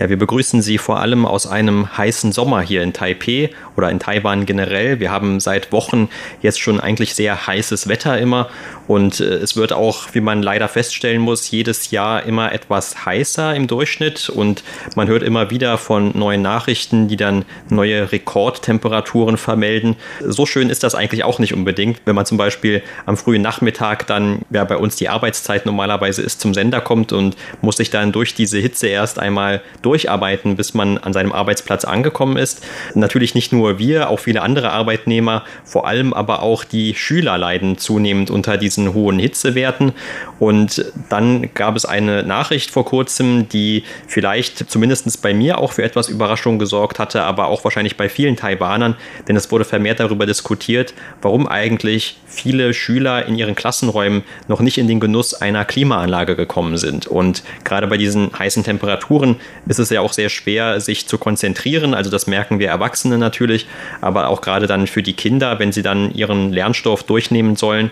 Ja, 0.00 0.08
wir 0.08 0.16
begrüßen 0.16 0.62
Sie 0.62 0.78
vor 0.78 0.98
allem 0.98 1.26
aus 1.26 1.46
einem 1.46 1.98
heißen 1.98 2.32
Sommer 2.32 2.62
hier 2.62 2.82
in 2.82 2.94
Taipeh 2.94 3.50
oder 3.76 3.90
in 3.90 3.98
Taiwan 3.98 4.46
generell. 4.46 4.98
Wir 4.98 5.10
haben 5.10 5.40
seit 5.40 5.72
Wochen 5.72 6.08
jetzt 6.40 6.58
schon 6.58 6.80
eigentlich 6.80 7.14
sehr 7.14 7.46
heißes 7.46 7.86
Wetter 7.86 8.18
immer 8.18 8.48
und 8.88 9.20
äh, 9.20 9.24
es 9.24 9.56
wird 9.56 9.74
auch, 9.74 10.08
wie 10.14 10.22
man 10.22 10.42
leider 10.42 10.68
feststellen 10.68 11.20
muss, 11.20 11.50
jedes 11.50 11.90
Jahr 11.90 12.24
immer 12.24 12.50
etwas 12.52 13.04
heißer 13.04 13.54
im 13.54 13.66
Durchschnitt 13.66 14.30
und 14.30 14.64
man 14.96 15.06
hört 15.06 15.22
immer 15.22 15.50
wieder 15.50 15.76
von 15.76 16.16
neuen 16.16 16.40
Nachrichten, 16.40 17.06
die 17.06 17.18
dann 17.18 17.44
neue 17.68 18.10
Rekordtemperaturen 18.10 19.36
vermelden. 19.36 19.96
So 20.26 20.46
schön 20.46 20.70
ist 20.70 20.82
das 20.82 20.94
eigentlich 20.94 21.24
auch 21.24 21.38
nicht 21.38 21.52
unbedingt, 21.52 22.00
wenn 22.06 22.14
man 22.14 22.24
zum 22.24 22.38
Beispiel 22.38 22.82
am 23.04 23.18
frühen 23.18 23.42
Nachmittag 23.42 24.06
dann, 24.06 24.40
ja 24.48 24.64
bei 24.64 24.78
uns 24.78 24.96
die 24.96 25.10
Arbeitszeit 25.10 25.66
normalerweise 25.66 26.22
ist, 26.22 26.40
zum 26.40 26.54
Sender 26.54 26.80
kommt 26.80 27.12
und 27.12 27.36
muss 27.60 27.76
sich 27.76 27.90
dann 27.90 28.12
durch 28.12 28.32
diese 28.32 28.58
Hitze 28.58 28.86
erst 28.86 29.18
einmal 29.18 29.60
durch 29.82 29.89
durcharbeiten, 29.90 30.54
bis 30.54 30.72
man 30.72 30.98
an 30.98 31.12
seinem 31.12 31.32
Arbeitsplatz 31.32 31.84
angekommen 31.84 32.36
ist. 32.36 32.64
Natürlich 32.94 33.34
nicht 33.34 33.52
nur 33.52 33.80
wir, 33.80 34.08
auch 34.08 34.20
viele 34.20 34.42
andere 34.42 34.70
Arbeitnehmer, 34.70 35.42
vor 35.64 35.88
allem 35.88 36.12
aber 36.12 36.42
auch 36.42 36.62
die 36.62 36.94
Schüler 36.94 37.38
leiden 37.38 37.76
zunehmend 37.76 38.30
unter 38.30 38.56
diesen 38.56 38.94
hohen 38.94 39.18
Hitzewerten. 39.18 39.92
Und 40.38 40.84
dann 41.08 41.52
gab 41.54 41.74
es 41.74 41.84
eine 41.84 42.22
Nachricht 42.22 42.70
vor 42.70 42.84
kurzem, 42.84 43.48
die 43.48 43.82
vielleicht 44.06 44.70
zumindest 44.70 45.22
bei 45.22 45.34
mir 45.34 45.58
auch 45.58 45.72
für 45.72 45.82
etwas 45.82 46.08
Überraschung 46.08 46.60
gesorgt 46.60 47.00
hatte, 47.00 47.24
aber 47.24 47.48
auch 47.48 47.64
wahrscheinlich 47.64 47.96
bei 47.96 48.08
vielen 48.08 48.36
Taiwanern, 48.36 48.94
denn 49.26 49.34
es 49.34 49.50
wurde 49.50 49.64
vermehrt 49.64 49.98
darüber 49.98 50.24
diskutiert, 50.24 50.94
warum 51.20 51.48
eigentlich 51.48 52.18
viele 52.26 52.72
Schüler 52.74 53.26
in 53.26 53.34
ihren 53.34 53.56
Klassenräumen 53.56 54.22
noch 54.46 54.60
nicht 54.60 54.78
in 54.78 54.86
den 54.86 55.00
Genuss 55.00 55.34
einer 55.34 55.64
Klimaanlage 55.64 56.36
gekommen 56.36 56.76
sind. 56.76 57.08
Und 57.08 57.42
gerade 57.64 57.88
bei 57.88 57.96
diesen 57.96 58.30
heißen 58.38 58.62
Temperaturen 58.62 59.36
ist 59.66 59.79
es 59.80 59.90
ja 59.90 60.00
auch 60.00 60.12
sehr 60.12 60.28
schwer, 60.28 60.80
sich 60.80 61.06
zu 61.06 61.18
konzentrieren. 61.18 61.94
Also 61.94 62.10
das 62.10 62.26
merken 62.26 62.58
wir 62.58 62.68
Erwachsene 62.68 63.18
natürlich, 63.18 63.66
aber 64.00 64.28
auch 64.28 64.40
gerade 64.40 64.66
dann 64.66 64.86
für 64.86 65.02
die 65.02 65.14
Kinder, 65.14 65.58
wenn 65.58 65.72
sie 65.72 65.82
dann 65.82 66.14
ihren 66.14 66.52
Lernstoff 66.52 67.02
durchnehmen 67.02 67.56
sollen. 67.56 67.90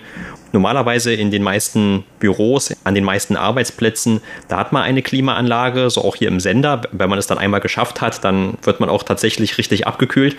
Normalerweise 0.52 1.12
in 1.12 1.30
den 1.30 1.42
meisten 1.42 2.04
Büros, 2.20 2.74
an 2.84 2.94
den 2.94 3.04
meisten 3.04 3.36
Arbeitsplätzen, 3.36 4.20
da 4.48 4.56
hat 4.56 4.72
man 4.72 4.82
eine 4.82 5.02
Klimaanlage, 5.02 5.90
so 5.90 6.02
auch 6.02 6.16
hier 6.16 6.28
im 6.28 6.40
Sender. 6.40 6.82
Wenn 6.92 7.10
man 7.10 7.18
es 7.18 7.26
dann 7.26 7.38
einmal 7.38 7.60
geschafft 7.60 8.00
hat, 8.00 8.24
dann 8.24 8.56
wird 8.62 8.80
man 8.80 8.88
auch 8.88 9.02
tatsächlich 9.02 9.58
richtig 9.58 9.86
abgekühlt. 9.86 10.36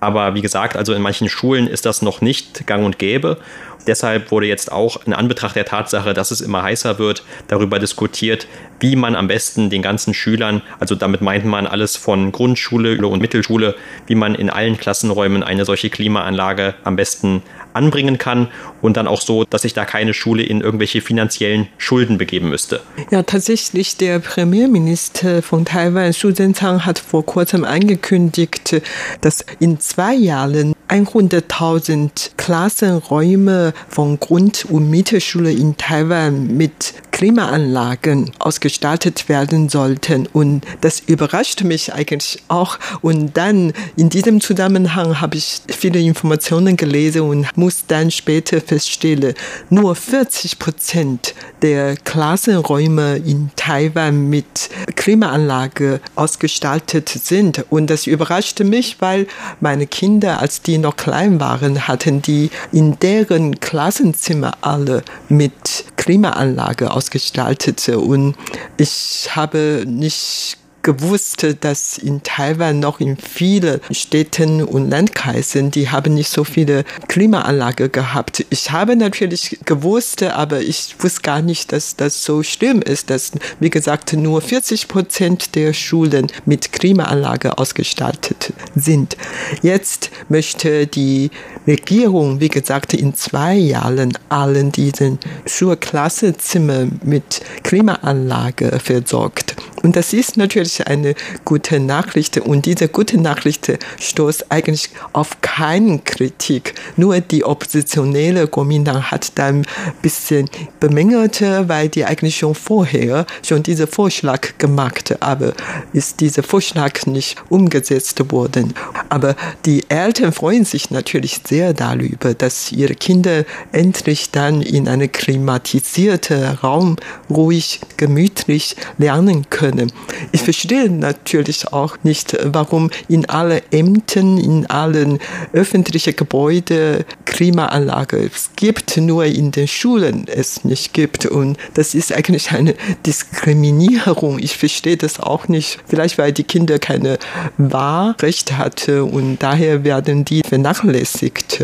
Aber 0.00 0.34
wie 0.34 0.42
gesagt, 0.42 0.76
also 0.76 0.92
in 0.94 1.02
manchen 1.02 1.28
Schulen 1.28 1.68
ist 1.68 1.86
das 1.86 2.02
noch 2.02 2.20
nicht 2.20 2.66
gang 2.66 2.84
und 2.84 2.98
gäbe. 2.98 3.38
Deshalb 3.86 4.30
wurde 4.30 4.46
jetzt 4.46 4.70
auch 4.70 5.04
in 5.06 5.12
Anbetracht 5.12 5.56
der 5.56 5.64
Tatsache, 5.64 6.14
dass 6.14 6.30
es 6.30 6.40
immer 6.40 6.62
heißer 6.62 6.98
wird, 6.98 7.24
darüber 7.48 7.78
diskutiert, 7.78 8.46
wie 8.80 8.96
man 8.96 9.16
am 9.16 9.26
besten 9.26 9.70
den 9.70 9.82
ganzen 9.82 10.14
Schülern, 10.14 10.62
also 10.78 10.94
damit 10.94 11.20
meint 11.20 11.44
man 11.44 11.66
alles 11.66 11.96
von 11.96 12.30
Grundschule 12.30 13.04
und 13.06 13.20
Mittelschule, 13.20 13.74
wie 14.06 14.14
man 14.14 14.34
in 14.34 14.50
allen 14.50 14.76
Klassenräumen 14.76 15.42
eine 15.42 15.64
solche 15.64 15.90
Klimaanlage 15.90 16.74
am 16.84 16.96
besten 16.96 17.42
anbringen 17.72 18.18
kann 18.18 18.48
und 18.80 18.96
dann 18.96 19.06
auch 19.06 19.20
so, 19.20 19.44
dass 19.44 19.62
sich 19.62 19.74
da 19.74 19.84
keine 19.84 20.14
Schule 20.14 20.42
in 20.42 20.60
irgendwelche 20.60 21.00
finanziellen 21.00 21.68
Schulden 21.78 22.18
begeben 22.18 22.48
müsste. 22.48 22.80
Ja, 23.10 23.22
tatsächlich, 23.22 23.96
der 23.96 24.18
Premierminister 24.18 25.42
von 25.42 25.64
Taiwan, 25.64 26.12
Su 26.12 26.32
Zhenzhang, 26.32 26.84
hat 26.84 26.98
vor 26.98 27.24
kurzem 27.24 27.64
angekündigt, 27.64 28.82
dass 29.20 29.44
in 29.60 29.80
zwei 29.80 30.14
Jahren 30.14 30.74
100.000 30.88 32.32
Klassenräume 32.36 33.72
von 33.88 34.20
Grund- 34.20 34.66
und 34.66 34.90
Mittelschule 34.90 35.50
in 35.50 35.76
Taiwan 35.78 36.56
mit 36.56 36.94
Klimaanlagen 37.22 38.32
ausgestaltet 38.40 39.28
werden 39.28 39.68
sollten. 39.68 40.26
Und 40.32 40.64
das 40.80 40.98
überrascht 40.98 41.62
mich 41.62 41.94
eigentlich 41.94 42.42
auch. 42.48 42.80
Und 43.00 43.36
dann 43.36 43.72
in 43.94 44.08
diesem 44.08 44.40
Zusammenhang 44.40 45.20
habe 45.20 45.36
ich 45.36 45.60
viele 45.68 46.00
Informationen 46.00 46.76
gelesen 46.76 47.20
und 47.20 47.46
muss 47.56 47.86
dann 47.86 48.10
später 48.10 48.60
feststellen, 48.60 49.34
nur 49.70 49.94
40 49.94 50.58
Prozent 50.58 51.36
der 51.62 51.94
Klassenräume 51.94 53.18
in 53.18 53.52
Taiwan 53.54 54.28
mit 54.28 54.68
Klimaanlage 54.96 56.00
ausgestaltet 56.16 57.08
sind. 57.08 57.64
Und 57.70 57.88
das 57.88 58.08
überraschte 58.08 58.64
mich, 58.64 58.96
weil 58.98 59.28
meine 59.60 59.86
Kinder, 59.86 60.40
als 60.40 60.62
die 60.62 60.78
noch 60.78 60.96
klein 60.96 61.38
waren, 61.38 61.86
hatten 61.86 62.20
die 62.20 62.50
in 62.72 62.98
deren 62.98 63.60
Klassenzimmer 63.60 64.54
alle 64.60 65.04
mit 65.28 65.84
Klimaanlage 65.94 66.90
ausgestattet 66.90 67.11
gestaltete. 67.12 68.00
Und 68.00 68.34
ich 68.76 69.28
habe 69.36 69.84
nicht 69.86 70.56
gewusst, 70.82 71.46
dass 71.60 71.98
in 71.98 72.22
Taiwan 72.22 72.80
noch 72.80 73.00
in 73.00 73.16
vielen 73.16 73.80
Städten 73.90 74.62
und 74.62 74.90
Landkreisen, 74.90 75.70
die 75.70 75.90
haben 75.90 76.14
nicht 76.14 76.30
so 76.30 76.44
viele 76.44 76.84
Klimaanlagen 77.08 77.90
gehabt. 77.92 78.44
Ich 78.50 78.70
habe 78.70 78.96
natürlich 78.96 79.58
gewusst, 79.64 80.22
aber 80.22 80.60
ich 80.60 80.96
wusste 80.98 81.22
gar 81.22 81.42
nicht, 81.42 81.72
dass 81.72 81.96
das 81.96 82.24
so 82.24 82.42
schlimm 82.42 82.82
ist, 82.82 83.10
dass, 83.10 83.32
wie 83.60 83.70
gesagt, 83.70 84.12
nur 84.12 84.40
40 84.40 84.88
Prozent 84.88 85.54
der 85.54 85.72
Schulen 85.72 86.26
mit 86.44 86.72
Klimaanlage 86.72 87.58
ausgestattet 87.58 88.52
sind. 88.74 89.16
Jetzt 89.62 90.10
möchte 90.28 90.86
die 90.86 91.30
Regierung, 91.66 92.40
wie 92.40 92.48
gesagt, 92.48 92.94
in 92.94 93.14
zwei 93.14 93.54
Jahren 93.54 94.18
allen 94.28 94.72
diesen 94.72 95.18
Schulklassezimmer 95.46 96.86
mit 97.04 97.40
Klimaanlage 97.62 98.80
versorgt. 98.80 99.56
Und 99.82 99.96
das 99.96 100.12
ist 100.12 100.36
natürlich 100.36 100.71
eine 100.80 101.14
gute 101.44 101.80
Nachricht. 101.80 102.38
Und 102.38 102.66
diese 102.66 102.88
gute 102.88 103.18
Nachricht 103.20 103.72
stoßt 104.00 104.46
eigentlich 104.50 104.90
auf 105.12 105.40
keine 105.40 105.98
Kritik. 105.98 106.74
Nur 106.96 107.20
die 107.20 107.44
oppositionelle 107.44 108.46
Kuomintang 108.46 109.10
hat 109.10 109.32
dann 109.36 109.58
ein 109.58 109.66
bisschen 110.02 110.48
bemängelt, 110.80 111.42
weil 111.42 111.88
die 111.88 112.04
eigentlich 112.04 112.38
schon 112.38 112.54
vorher 112.54 113.26
schon 113.42 113.62
diesen 113.62 113.86
Vorschlag 113.86 114.58
gemacht, 114.58 115.14
aber 115.20 115.52
ist 115.92 116.20
dieser 116.20 116.42
Vorschlag 116.42 117.06
nicht 117.06 117.36
umgesetzt 117.48 118.20
worden. 118.32 118.74
Aber 119.08 119.36
die 119.66 119.84
Eltern 119.88 120.32
freuen 120.32 120.64
sich 120.64 120.90
natürlich 120.90 121.40
sehr 121.46 121.74
darüber, 121.74 122.34
dass 122.34 122.72
ihre 122.72 122.94
Kinder 122.94 123.44
endlich 123.72 124.30
dann 124.30 124.62
in 124.62 124.88
einem 124.88 125.10
klimatisierten 125.10 126.44
Raum 126.62 126.96
ruhig, 127.30 127.80
gemütlich 127.96 128.76
lernen 128.98 129.48
können. 129.50 129.92
Ich 130.32 130.42
verstehe 130.42 130.61
natürlich 130.70 131.72
auch 131.72 131.96
nicht, 132.02 132.36
warum 132.44 132.90
in 133.08 133.28
allen 133.28 133.60
Ämtern, 133.70 134.38
in 134.38 134.66
allen 134.66 135.18
öffentlichen 135.52 136.16
Gebäuden 136.16 137.04
Klimaanlage 137.24 138.18
es 138.18 138.50
gibt, 138.56 138.96
nur 138.96 139.24
in 139.24 139.50
den 139.50 139.68
Schulen 139.68 140.26
es 140.28 140.64
nicht 140.64 140.92
gibt. 140.92 141.26
Und 141.26 141.56
das 141.74 141.94
ist 141.94 142.12
eigentlich 142.12 142.52
eine 142.52 142.74
Diskriminierung. 143.06 144.38
Ich 144.38 144.56
verstehe 144.56 144.96
das 144.96 145.18
auch 145.18 145.48
nicht. 145.48 145.78
Vielleicht, 145.86 146.18
weil 146.18 146.32
die 146.32 146.44
Kinder 146.44 146.78
keine 146.78 147.18
Wahlrecht 147.58 148.56
hatten 148.56 149.00
und 149.02 149.38
daher 149.38 149.84
werden 149.84 150.24
die 150.24 150.42
vernachlässigt. 150.42 151.62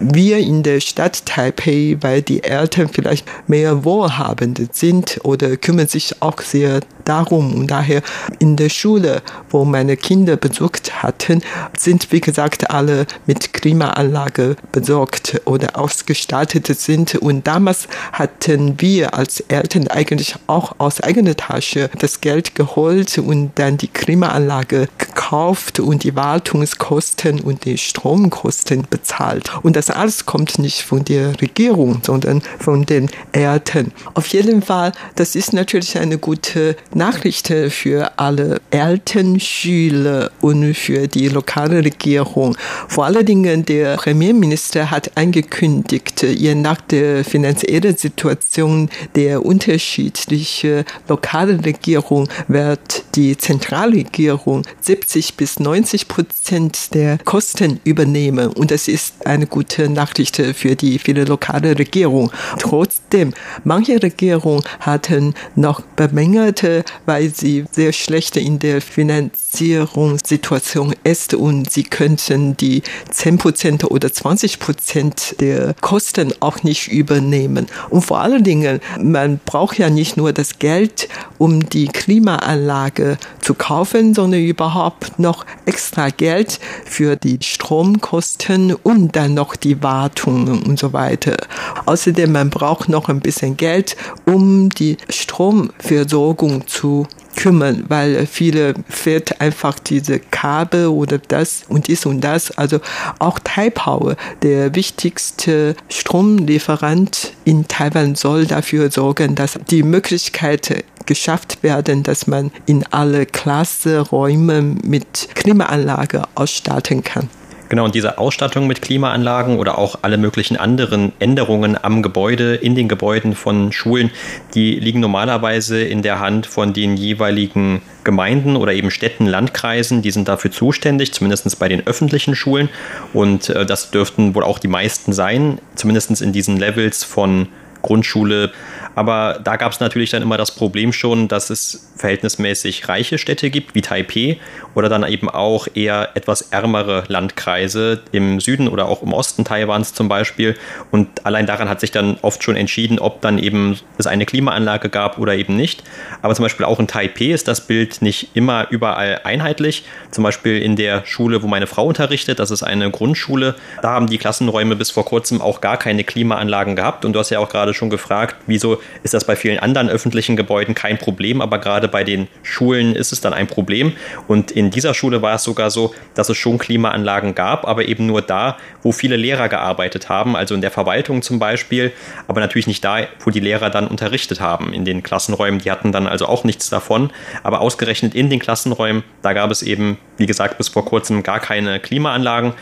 Wir 0.00 0.38
in 0.38 0.62
der 0.62 0.80
Stadt 0.80 1.26
Taipei, 1.26 1.96
weil 2.00 2.22
die 2.22 2.42
Eltern 2.42 2.88
vielleicht 2.88 3.26
mehr 3.46 3.84
wohlhabend 3.84 4.74
sind 4.74 5.20
oder 5.22 5.56
kümmern 5.56 5.88
sich 5.88 6.22
auch 6.22 6.40
sehr 6.40 6.80
darum 7.04 7.54
und 7.54 7.70
daher 7.70 8.02
in 8.38 8.56
der 8.56 8.68
Schule, 8.68 9.22
wo 9.50 9.64
meine 9.64 9.96
Kinder 9.96 10.36
besucht 10.36 11.02
hatten, 11.02 11.42
sind 11.76 12.12
wie 12.12 12.20
gesagt 12.20 12.70
alle 12.70 13.06
mit 13.26 13.52
Klimaanlage 13.52 14.56
besorgt 14.72 15.40
oder 15.44 15.78
ausgestattet 15.78 16.66
sind 16.66 17.14
und 17.16 17.46
damals 17.46 17.88
hatten 18.12 18.80
wir 18.80 19.14
als 19.14 19.40
Eltern 19.40 19.88
eigentlich 19.88 20.34
auch 20.46 20.74
aus 20.78 21.00
eigener 21.00 21.36
Tasche 21.36 21.90
das 21.98 22.20
Geld 22.20 22.54
geholt 22.54 23.18
und 23.18 23.52
dann 23.56 23.78
die 23.78 23.88
Klimaanlage 23.88 24.88
gekauft 24.98 25.80
und 25.80 26.04
die 26.04 26.16
Wartungskosten 26.16 27.40
und 27.40 27.64
die 27.64 27.78
Stromkosten 27.78 28.86
bezahlt. 28.88 29.50
Und 29.62 29.76
das 29.76 29.90
alles 29.90 30.26
kommt 30.26 30.58
nicht 30.58 30.82
von 30.82 31.04
der 31.04 31.40
Regierung, 31.40 32.00
sondern 32.02 32.42
von 32.58 32.86
den 32.86 33.10
Eltern. 33.32 33.92
Auf 34.14 34.28
jeden 34.28 34.62
Fall, 34.62 34.92
das 35.16 35.34
ist 35.34 35.52
natürlich 35.52 35.98
eine 35.98 36.18
gute 36.18 36.76
Nachricht 36.94 37.48
für 37.48 38.13
alle 38.16 38.60
Eltern, 38.70 39.40
Schüler 39.40 40.30
und 40.40 40.74
für 40.74 41.08
die 41.08 41.28
lokale 41.28 41.84
Regierung. 41.84 42.56
Vor 42.88 43.04
allen 43.04 43.24
Dingen 43.24 43.64
der 43.64 43.96
Premierminister 43.96 44.90
hat 44.90 45.16
angekündigt, 45.16 46.22
je 46.22 46.54
nach 46.54 46.80
der 46.80 47.24
finanziellen 47.24 47.96
Situation 47.96 48.88
der 49.14 49.44
unterschiedlichen 49.44 50.84
lokalen 51.08 51.60
Regierung 51.60 52.28
wird 52.48 53.04
die 53.14 53.36
Zentralregierung 53.36 54.62
70 54.80 55.34
bis 55.36 55.60
90 55.60 56.08
Prozent 56.08 56.94
der 56.94 57.18
Kosten 57.24 57.80
übernehmen. 57.84 58.48
Und 58.48 58.70
das 58.70 58.88
ist 58.88 59.26
eine 59.26 59.46
gute 59.46 59.88
Nachricht 59.88 60.36
für 60.36 60.76
die 60.76 60.98
viele 60.98 61.24
lokale 61.24 61.78
Regierung. 61.78 62.30
Trotzdem, 62.58 63.32
manche 63.64 64.02
Regierungen 64.02 64.62
hatten 64.80 65.34
noch 65.56 65.80
bemängelt, 65.96 66.84
weil 67.06 67.32
sie 67.34 67.64
sehr 67.72 67.92
schlecht 68.04 68.36
in 68.36 68.58
der 68.58 68.82
Finanzierungssituation 68.82 70.94
ist 71.04 71.32
und 71.34 71.70
sie 71.70 71.84
könnten 71.84 72.56
die 72.56 72.82
10 73.10 73.38
Prozent 73.38 73.84
oder 73.84 74.12
20 74.12 74.58
Prozent 74.58 75.36
der 75.40 75.74
Kosten 75.80 76.34
auch 76.40 76.62
nicht 76.62 76.88
übernehmen. 76.88 77.66
Und 77.88 78.02
vor 78.02 78.20
allen 78.20 78.44
Dingen, 78.44 78.80
man 79.00 79.40
braucht 79.44 79.78
ja 79.78 79.88
nicht 79.88 80.18
nur 80.18 80.34
das 80.34 80.58
Geld, 80.58 81.08
um 81.38 81.66
die 81.68 81.88
Klimaanlage 81.88 83.18
zu 83.40 83.54
kaufen, 83.54 84.14
sondern 84.14 84.42
überhaupt 84.42 85.18
noch 85.18 85.46
extra 85.64 86.10
Geld 86.10 86.60
für 86.84 87.16
die 87.16 87.38
Stromkosten 87.40 88.74
und 88.74 89.16
dann 89.16 89.32
noch 89.32 89.56
die 89.56 89.82
Wartung 89.82 90.62
und 90.62 90.78
so 90.78 90.92
weiter. 90.92 91.38
Außerdem, 91.86 92.32
man 92.32 92.50
braucht 92.50 92.90
noch 92.90 93.08
ein 93.08 93.20
bisschen 93.20 93.56
Geld, 93.56 93.96
um 94.26 94.68
die 94.68 94.98
Stromversorgung 95.08 96.66
zu 96.66 97.06
kümmern, 97.36 97.84
weil 97.88 98.26
viele 98.26 98.74
fehlt 98.88 99.40
einfach 99.40 99.78
diese 99.78 100.18
Kabel 100.18 100.88
oder 100.88 101.18
das 101.18 101.62
und 101.68 101.88
dies 101.88 102.06
und 102.06 102.20
das. 102.22 102.50
Also 102.52 102.80
auch 103.18 103.38
Taipower, 103.42 104.16
der 104.42 104.74
wichtigste 104.74 105.76
Stromlieferant 105.88 107.32
in 107.44 107.68
Taiwan, 107.68 108.14
soll 108.14 108.46
dafür 108.46 108.90
sorgen, 108.90 109.34
dass 109.34 109.58
die 109.70 109.82
Möglichkeit 109.82 110.84
geschafft 111.06 111.62
werden, 111.62 112.02
dass 112.02 112.26
man 112.26 112.50
in 112.66 112.84
alle 112.90 113.26
Klassenräume 113.26 114.62
mit 114.62 115.28
Klimaanlage 115.34 116.22
ausstatten 116.34 117.02
kann. 117.02 117.28
Genau, 117.68 117.84
und 117.84 117.94
diese 117.94 118.18
Ausstattung 118.18 118.66
mit 118.66 118.82
Klimaanlagen 118.82 119.58
oder 119.58 119.78
auch 119.78 119.98
alle 120.02 120.18
möglichen 120.18 120.56
anderen 120.56 121.12
Änderungen 121.18 121.78
am 121.82 122.02
Gebäude, 122.02 122.54
in 122.54 122.74
den 122.74 122.88
Gebäuden 122.88 123.34
von 123.34 123.72
Schulen, 123.72 124.10
die 124.54 124.78
liegen 124.78 125.00
normalerweise 125.00 125.82
in 125.82 126.02
der 126.02 126.20
Hand 126.20 126.46
von 126.46 126.72
den 126.72 126.96
jeweiligen 126.96 127.80
Gemeinden 128.04 128.56
oder 128.56 128.72
eben 128.74 128.90
Städten, 128.90 129.26
Landkreisen, 129.26 130.02
die 130.02 130.10
sind 130.10 130.28
dafür 130.28 130.50
zuständig, 130.50 131.12
zumindest 131.12 131.58
bei 131.58 131.68
den 131.68 131.86
öffentlichen 131.86 132.36
Schulen. 132.36 132.68
Und 133.12 133.48
äh, 133.48 133.64
das 133.64 133.90
dürften 133.90 134.34
wohl 134.34 134.44
auch 134.44 134.58
die 134.58 134.68
meisten 134.68 135.12
sein, 135.12 135.58
zumindest 135.74 136.20
in 136.20 136.32
diesen 136.32 136.58
Levels 136.58 137.02
von 137.02 137.48
Grundschule. 137.84 138.52
Aber 138.94 139.40
da 139.42 139.56
gab 139.56 139.72
es 139.72 139.80
natürlich 139.80 140.10
dann 140.10 140.22
immer 140.22 140.36
das 140.36 140.52
Problem 140.52 140.92
schon, 140.92 141.28
dass 141.28 141.50
es 141.50 141.90
verhältnismäßig 141.96 142.88
reiche 142.88 143.18
Städte 143.18 143.50
gibt, 143.50 143.74
wie 143.74 143.82
Taipei, 143.82 144.38
oder 144.74 144.88
dann 144.88 145.06
eben 145.06 145.28
auch 145.28 145.68
eher 145.74 146.10
etwas 146.14 146.42
ärmere 146.42 147.04
Landkreise 147.08 148.00
im 148.12 148.40
Süden 148.40 148.68
oder 148.68 148.86
auch 148.86 149.02
im 149.02 149.12
Osten 149.12 149.44
Taiwans 149.44 149.94
zum 149.94 150.08
Beispiel. 150.08 150.56
Und 150.90 151.24
allein 151.24 151.46
daran 151.46 151.68
hat 151.68 151.80
sich 151.80 151.90
dann 151.90 152.18
oft 152.22 152.42
schon 152.42 152.56
entschieden, 152.56 152.98
ob 152.98 153.20
dann 153.20 153.38
eben 153.38 153.78
es 153.98 154.06
eine 154.06 154.26
Klimaanlage 154.26 154.88
gab 154.88 155.18
oder 155.18 155.34
eben 155.34 155.56
nicht. 155.56 155.82
Aber 156.22 156.34
zum 156.34 156.44
Beispiel 156.44 156.66
auch 156.66 156.80
in 156.80 156.88
Taipei 156.88 157.26
ist 157.26 157.48
das 157.48 157.66
Bild 157.66 158.02
nicht 158.02 158.30
immer 158.34 158.66
überall 158.70 159.20
einheitlich. 159.24 159.84
Zum 160.10 160.24
Beispiel 160.24 160.60
in 160.60 160.76
der 160.76 161.04
Schule, 161.06 161.42
wo 161.42 161.46
meine 161.46 161.66
Frau 161.66 161.86
unterrichtet, 161.86 162.38
das 162.38 162.50
ist 162.50 162.62
eine 162.62 162.90
Grundschule, 162.90 163.54
da 163.82 163.90
haben 163.90 164.08
die 164.08 164.18
Klassenräume 164.18 164.76
bis 164.76 164.90
vor 164.90 165.04
kurzem 165.04 165.40
auch 165.40 165.60
gar 165.60 165.76
keine 165.76 166.04
Klimaanlagen 166.04 166.76
gehabt. 166.76 167.04
Und 167.04 167.12
du 167.12 167.18
hast 167.18 167.30
ja 167.30 167.38
auch 167.38 167.48
gerade 167.48 167.74
schon 167.74 167.90
gefragt, 167.90 168.36
wieso 168.46 168.80
ist 169.02 169.14
das 169.14 169.24
bei 169.24 169.36
vielen 169.36 169.58
anderen 169.58 169.88
öffentlichen 169.88 170.36
Gebäuden 170.36 170.74
kein 170.74 170.98
Problem, 170.98 171.40
aber 171.40 171.58
gerade 171.58 171.88
bei 171.88 172.04
den 172.04 172.28
Schulen 172.42 172.94
ist 172.96 173.12
es 173.12 173.20
dann 173.20 173.32
ein 173.32 173.46
Problem. 173.46 173.92
Und 174.28 174.50
in 174.50 174.70
dieser 174.70 174.94
Schule 174.94 175.22
war 175.22 175.36
es 175.36 175.44
sogar 175.44 175.70
so, 175.70 175.94
dass 176.14 176.28
es 176.28 176.36
schon 176.36 176.58
Klimaanlagen 176.58 177.34
gab, 177.34 177.66
aber 177.66 177.86
eben 177.86 178.06
nur 178.06 178.22
da, 178.22 178.56
wo 178.82 178.92
viele 178.92 179.16
Lehrer 179.16 179.48
gearbeitet 179.48 180.08
haben, 180.08 180.36
also 180.36 180.54
in 180.54 180.60
der 180.60 180.70
Verwaltung 180.70 181.22
zum 181.22 181.38
Beispiel, 181.38 181.92
aber 182.28 182.40
natürlich 182.40 182.66
nicht 182.66 182.84
da, 182.84 183.06
wo 183.24 183.30
die 183.30 183.40
Lehrer 183.40 183.70
dann 183.70 183.86
unterrichtet 183.86 184.40
haben. 184.40 184.72
In 184.72 184.84
den 184.84 185.02
Klassenräumen, 185.02 185.60
die 185.60 185.70
hatten 185.70 185.92
dann 185.92 186.06
also 186.06 186.26
auch 186.26 186.44
nichts 186.44 186.70
davon, 186.70 187.10
aber 187.42 187.60
ausgerechnet 187.60 188.14
in 188.14 188.30
den 188.30 188.40
Klassenräumen, 188.40 189.02
da 189.22 189.32
gab 189.32 189.50
es 189.50 189.62
eben, 189.62 189.98
wie 190.16 190.26
gesagt, 190.26 190.58
bis 190.58 190.68
vor 190.68 190.84
kurzem 190.84 191.22
gar 191.22 191.40
keine 191.40 191.80
Klimaanlagen. 191.80 192.52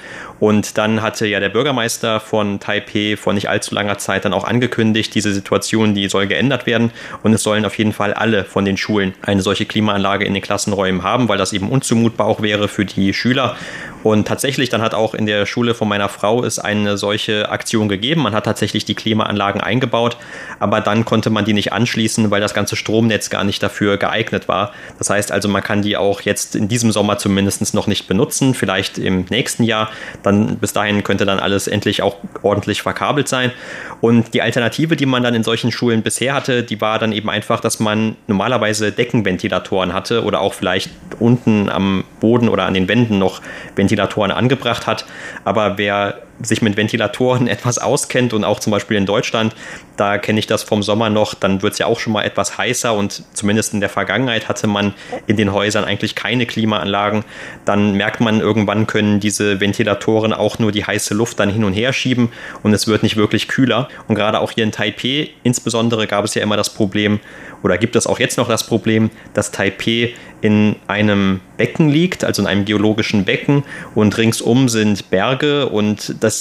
Und 0.40 0.76
dann 0.78 1.02
hatte 1.02 1.26
ja 1.26 1.38
der 1.38 1.50
Bürgermeister 1.50 2.18
von 2.18 2.58
Taipei 2.58 3.16
vor 3.16 3.32
nicht 3.32 3.48
allzu 3.48 3.74
langer 3.74 3.98
Zeit 3.98 4.24
dann 4.24 4.32
auch 4.32 4.44
angekündigt, 4.44 5.14
diese 5.14 5.32
Situation, 5.32 5.94
die 5.94 6.08
soll 6.08 6.26
geändert 6.26 6.66
werden 6.66 6.90
und 7.22 7.32
es 7.32 7.42
sollen 7.42 7.64
auf 7.64 7.78
jeden 7.78 7.92
Fall 7.92 8.12
alle 8.12 8.44
von 8.44 8.64
den 8.64 8.76
Schulen 8.76 9.14
eine 9.22 9.42
solche 9.42 9.66
Klimaanlage 9.66 10.24
in 10.24 10.34
den 10.34 10.42
Klassenräumen 10.42 11.02
haben, 11.02 11.28
weil 11.28 11.38
das 11.38 11.52
eben 11.52 11.68
unzumutbar 11.68 12.26
auch 12.26 12.42
wäre 12.42 12.66
für 12.66 12.84
die 12.84 13.14
Schüler. 13.14 13.56
Und 14.02 14.26
tatsächlich, 14.26 14.68
dann 14.68 14.82
hat 14.82 14.94
auch 14.94 15.14
in 15.14 15.26
der 15.26 15.46
Schule 15.46 15.74
von 15.74 15.88
meiner 15.88 16.08
Frau 16.08 16.44
es 16.44 16.58
eine 16.58 16.96
solche 16.96 17.48
Aktion 17.50 17.88
gegeben. 17.88 18.22
Man 18.22 18.34
hat 18.34 18.44
tatsächlich 18.44 18.84
die 18.84 18.94
Klimaanlagen 18.94 19.60
eingebaut, 19.60 20.16
aber 20.58 20.80
dann 20.80 21.04
konnte 21.04 21.30
man 21.30 21.44
die 21.44 21.52
nicht 21.52 21.72
anschließen, 21.72 22.30
weil 22.30 22.40
das 22.40 22.54
ganze 22.54 22.76
Stromnetz 22.76 23.30
gar 23.30 23.44
nicht 23.44 23.62
dafür 23.62 23.96
geeignet 23.96 24.48
war. 24.48 24.72
Das 24.98 25.10
heißt 25.10 25.30
also, 25.30 25.48
man 25.48 25.62
kann 25.62 25.82
die 25.82 25.96
auch 25.96 26.22
jetzt 26.22 26.56
in 26.56 26.68
diesem 26.68 26.90
Sommer 26.90 27.18
zumindest 27.18 27.74
noch 27.74 27.86
nicht 27.86 28.08
benutzen, 28.08 28.54
vielleicht 28.54 28.98
im 28.98 29.26
nächsten 29.30 29.62
Jahr. 29.62 29.90
Dann 30.22 30.56
bis 30.56 30.72
dahin 30.72 31.04
könnte 31.04 31.24
dann 31.26 31.38
alles 31.38 31.68
endlich 31.68 32.02
auch 32.02 32.16
ordentlich 32.42 32.82
verkabelt 32.82 33.28
sein. 33.28 33.52
Und 34.00 34.34
die 34.34 34.42
Alternative, 34.42 34.96
die 34.96 35.06
man 35.06 35.22
dann 35.22 35.34
in 35.34 35.44
solchen 35.44 35.70
Schulen 35.70 36.02
bisher 36.02 36.34
hatte, 36.34 36.64
die 36.64 36.80
war 36.80 36.98
dann 36.98 37.12
eben 37.12 37.30
einfach, 37.30 37.60
dass 37.60 37.78
man 37.78 38.16
normalerweise 38.26 38.90
Deckenventilatoren 38.90 39.92
hatte 39.92 40.24
oder 40.24 40.40
auch 40.40 40.54
vielleicht 40.54 40.90
unten 41.20 41.68
am 41.68 42.04
Boden 42.18 42.48
oder 42.48 42.64
an 42.64 42.74
den 42.74 42.88
Wänden 42.88 43.18
noch 43.18 43.40
Ventilatoren 43.76 43.91
angebracht 44.30 44.86
hat. 44.86 45.04
Aber 45.44 45.78
wer 45.78 46.22
sich 46.42 46.62
mit 46.62 46.76
Ventilatoren 46.76 47.46
etwas 47.48 47.78
auskennt 47.78 48.32
und 48.32 48.44
auch 48.44 48.60
zum 48.60 48.70
Beispiel 48.70 48.96
in 48.96 49.06
Deutschland, 49.06 49.54
da 49.96 50.18
kenne 50.18 50.38
ich 50.38 50.46
das 50.46 50.62
vom 50.62 50.82
Sommer 50.82 51.10
noch, 51.10 51.34
dann 51.34 51.62
wird 51.62 51.74
es 51.74 51.78
ja 51.78 51.86
auch 51.86 52.00
schon 52.00 52.12
mal 52.12 52.24
etwas 52.24 52.58
heißer 52.58 52.94
und 52.94 53.22
zumindest 53.34 53.74
in 53.74 53.80
der 53.80 53.88
Vergangenheit 53.88 54.48
hatte 54.48 54.66
man 54.66 54.94
in 55.26 55.36
den 55.36 55.52
Häusern 55.52 55.84
eigentlich 55.84 56.14
keine 56.14 56.46
Klimaanlagen. 56.46 57.24
Dann 57.64 57.94
merkt 57.94 58.20
man, 58.20 58.40
irgendwann 58.40 58.86
können 58.86 59.20
diese 59.20 59.60
Ventilatoren 59.60 60.32
auch 60.32 60.58
nur 60.58 60.72
die 60.72 60.84
heiße 60.84 61.14
Luft 61.14 61.40
dann 61.40 61.50
hin 61.50 61.64
und 61.64 61.72
her 61.72 61.92
schieben 61.92 62.30
und 62.62 62.72
es 62.72 62.86
wird 62.86 63.02
nicht 63.02 63.16
wirklich 63.16 63.48
kühler. 63.48 63.88
Und 64.08 64.14
gerade 64.14 64.40
auch 64.40 64.50
hier 64.50 64.64
in 64.64 64.72
Taipei 64.72 65.30
insbesondere 65.42 66.06
gab 66.06 66.24
es 66.24 66.34
ja 66.34 66.42
immer 66.42 66.56
das 66.56 66.70
Problem, 66.70 67.20
oder 67.62 67.78
gibt 67.78 67.96
es 67.96 68.06
auch 68.06 68.18
jetzt 68.18 68.38
noch 68.38 68.48
das 68.48 68.66
Problem, 68.66 69.10
dass 69.34 69.52
Taipei 69.52 70.14
in 70.40 70.76
einem 70.88 71.40
Becken 71.56 71.88
liegt, 71.88 72.24
also 72.24 72.42
in 72.42 72.48
einem 72.48 72.64
geologischen 72.64 73.24
Becken 73.24 73.62
und 73.94 74.18
ringsum 74.18 74.68
sind 74.68 75.10
Berge 75.10 75.68
und 75.68 76.16
das 76.20 76.31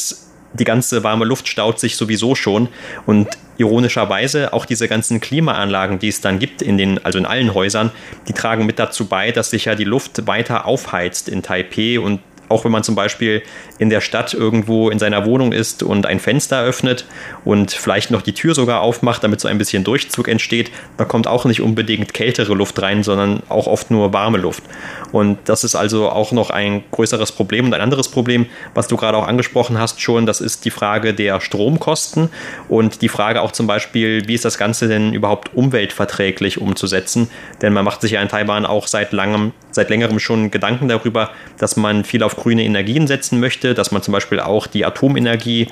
die 0.53 0.63
ganze 0.63 1.03
warme 1.03 1.25
Luft 1.25 1.47
staut 1.47 1.79
sich 1.79 1.95
sowieso 1.95 2.35
schon. 2.35 2.67
Und 3.05 3.27
ironischerweise 3.57 4.53
auch 4.53 4.65
diese 4.65 4.87
ganzen 4.87 5.19
Klimaanlagen, 5.19 5.99
die 5.99 6.07
es 6.07 6.21
dann 6.21 6.39
gibt 6.39 6.61
in 6.61 6.77
den 6.77 7.03
also 7.05 7.17
in 7.19 7.25
allen 7.25 7.53
Häusern, 7.53 7.91
die 8.27 8.33
tragen 8.33 8.65
mit 8.65 8.79
dazu 8.79 9.05
bei, 9.05 9.31
dass 9.31 9.51
sich 9.51 9.65
ja 9.65 9.75
die 9.75 9.83
Luft 9.83 10.27
weiter 10.27 10.65
aufheizt 10.65 11.29
in 11.29 11.43
Taipei 11.43 11.99
und 11.99 12.19
auch 12.51 12.63
wenn 12.65 12.71
man 12.71 12.83
zum 12.83 12.95
Beispiel 12.95 13.41
in 13.79 13.89
der 13.89 14.01
Stadt 14.01 14.33
irgendwo 14.33 14.89
in 14.89 14.99
seiner 14.99 15.25
Wohnung 15.25 15.53
ist 15.53 15.81
und 15.81 16.05
ein 16.05 16.19
Fenster 16.19 16.61
öffnet 16.63 17.05
und 17.45 17.71
vielleicht 17.71 18.11
noch 18.11 18.21
die 18.21 18.33
Tür 18.33 18.53
sogar 18.53 18.81
aufmacht, 18.81 19.23
damit 19.23 19.39
so 19.39 19.47
ein 19.47 19.57
bisschen 19.57 19.83
Durchzug 19.83 20.27
entsteht, 20.27 20.71
da 20.97 21.05
kommt 21.05 21.27
auch 21.27 21.45
nicht 21.45 21.61
unbedingt 21.61 22.13
kältere 22.13 22.53
Luft 22.53 22.81
rein, 22.81 23.03
sondern 23.03 23.41
auch 23.49 23.67
oft 23.67 23.89
nur 23.89 24.13
warme 24.13 24.37
Luft. 24.37 24.63
Und 25.11 25.39
das 25.45 25.63
ist 25.63 25.75
also 25.75 26.09
auch 26.09 26.31
noch 26.31 26.49
ein 26.49 26.83
größeres 26.91 27.31
Problem. 27.31 27.65
Und 27.65 27.73
ein 27.73 27.81
anderes 27.81 28.09
Problem, 28.09 28.45
was 28.73 28.87
du 28.87 28.97
gerade 28.97 29.17
auch 29.17 29.27
angesprochen 29.27 29.79
hast 29.79 30.01
schon, 30.01 30.25
das 30.25 30.41
ist 30.41 30.65
die 30.65 30.71
Frage 30.71 31.13
der 31.13 31.41
Stromkosten 31.41 32.29
und 32.69 33.01
die 33.01 33.09
Frage 33.09 33.41
auch 33.41 33.51
zum 33.51 33.67
Beispiel, 33.67 34.27
wie 34.27 34.33
ist 34.33 34.45
das 34.45 34.57
Ganze 34.57 34.87
denn 34.87 35.13
überhaupt 35.13 35.53
umweltverträglich 35.53 36.59
umzusetzen? 36.59 37.29
Denn 37.61 37.73
man 37.73 37.85
macht 37.85 38.01
sich 38.01 38.11
ja 38.11 38.21
in 38.21 38.27
Taiwan 38.27 38.65
auch 38.65 38.87
seit 38.87 39.11
langem, 39.11 39.53
seit 39.71 39.89
längerem 39.89 40.19
schon 40.19 40.51
Gedanken 40.51 40.87
darüber, 40.87 41.31
dass 41.57 41.75
man 41.77 42.03
viel 42.03 42.23
auf 42.23 42.35
grüne 42.41 42.63
Energien 42.63 43.07
setzen 43.07 43.39
möchte, 43.39 43.73
dass 43.73 43.91
man 43.91 44.01
zum 44.01 44.11
Beispiel 44.11 44.39
auch 44.39 44.67
die 44.67 44.83
Atomenergie 44.83 45.67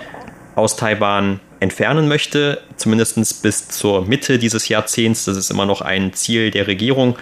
aus 0.55 0.75
Taiwan 0.75 1.39
entfernen 1.59 2.07
möchte, 2.07 2.61
zumindest 2.77 3.41
bis 3.41 3.67
zur 3.67 4.05
Mitte 4.05 4.39
dieses 4.39 4.69
Jahrzehnts. 4.69 5.25
Das 5.25 5.35
ist 5.35 5.49
immer 5.49 5.65
noch 5.65 5.81
ein 5.81 6.13
Ziel 6.13 6.51
der 6.51 6.67
Regierung. 6.67 7.17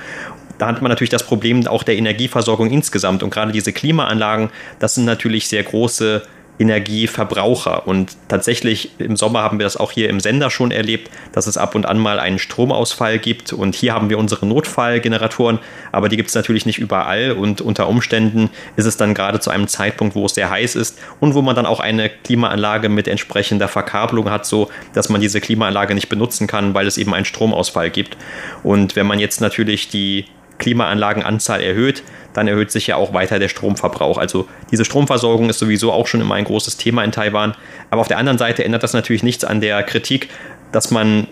Da 0.57 0.67
hat 0.67 0.81
man 0.81 0.89
natürlich 0.89 1.09
das 1.09 1.23
Problem 1.23 1.65
auch 1.67 1.83
der 1.83 1.97
Energieversorgung 1.97 2.69
insgesamt. 2.69 3.23
Und 3.23 3.29
gerade 3.29 3.51
diese 3.51 3.73
Klimaanlagen, 3.73 4.49
das 4.79 4.95
sind 4.95 5.05
natürlich 5.05 5.47
sehr 5.47 5.63
große 5.63 6.23
Energieverbraucher. 6.59 7.87
Und 7.87 8.17
tatsächlich 8.27 8.91
im 8.99 9.15
Sommer 9.15 9.41
haben 9.41 9.59
wir 9.59 9.65
das 9.65 9.77
auch 9.77 9.91
hier 9.91 10.09
im 10.09 10.19
Sender 10.19 10.49
schon 10.49 10.71
erlebt, 10.71 11.11
dass 11.31 11.47
es 11.47 11.57
ab 11.57 11.75
und 11.75 11.85
an 11.85 11.99
mal 11.99 12.19
einen 12.19 12.39
Stromausfall 12.39 13.19
gibt. 13.19 13.53
Und 13.53 13.75
hier 13.75 13.93
haben 13.93 14.09
wir 14.09 14.17
unsere 14.17 14.45
Notfallgeneratoren, 14.45 15.59
aber 15.91 16.09
die 16.09 16.17
gibt 16.17 16.29
es 16.29 16.35
natürlich 16.35 16.65
nicht 16.65 16.79
überall. 16.79 17.33
Und 17.33 17.61
unter 17.61 17.87
Umständen 17.87 18.49
ist 18.75 18.85
es 18.85 18.97
dann 18.97 19.13
gerade 19.13 19.39
zu 19.39 19.49
einem 19.49 19.67
Zeitpunkt, 19.67 20.15
wo 20.15 20.25
es 20.25 20.35
sehr 20.35 20.49
heiß 20.49 20.75
ist 20.75 20.99
und 21.19 21.35
wo 21.35 21.41
man 21.41 21.55
dann 21.55 21.65
auch 21.65 21.79
eine 21.79 22.09
Klimaanlage 22.09 22.89
mit 22.89 23.07
entsprechender 23.07 23.67
Verkabelung 23.67 24.29
hat, 24.29 24.45
so 24.45 24.69
dass 24.93 25.09
man 25.09 25.21
diese 25.21 25.41
Klimaanlage 25.41 25.93
nicht 25.93 26.09
benutzen 26.09 26.47
kann, 26.47 26.73
weil 26.73 26.87
es 26.87 26.97
eben 26.97 27.13
einen 27.13 27.25
Stromausfall 27.25 27.89
gibt. 27.89 28.17
Und 28.63 28.95
wenn 28.95 29.05
man 29.05 29.19
jetzt 29.19 29.41
natürlich 29.41 29.89
die 29.89 30.25
Klimaanlagenanzahl 30.57 31.61
erhöht, 31.61 32.03
dann 32.33 32.47
erhöht 32.47 32.71
sich 32.71 32.87
ja 32.87 32.95
auch 32.95 33.13
weiter 33.13 33.39
der 33.39 33.49
Stromverbrauch. 33.49 34.17
Also 34.17 34.47
diese 34.71 34.85
Stromversorgung 34.85 35.49
ist 35.49 35.59
sowieso 35.59 35.91
auch 35.91 36.07
schon 36.07 36.21
immer 36.21 36.35
ein 36.35 36.45
großes 36.45 36.77
Thema 36.77 37.03
in 37.03 37.11
Taiwan. 37.11 37.55
Aber 37.89 38.01
auf 38.01 38.07
der 38.07 38.17
anderen 38.17 38.37
Seite 38.37 38.63
ändert 38.63 38.83
das 38.83 38.93
natürlich 38.93 39.23
nichts 39.23 39.43
an 39.43 39.61
der 39.61 39.81
Kritik, 39.83 40.29
dass 40.71 40.91
man 40.91 41.27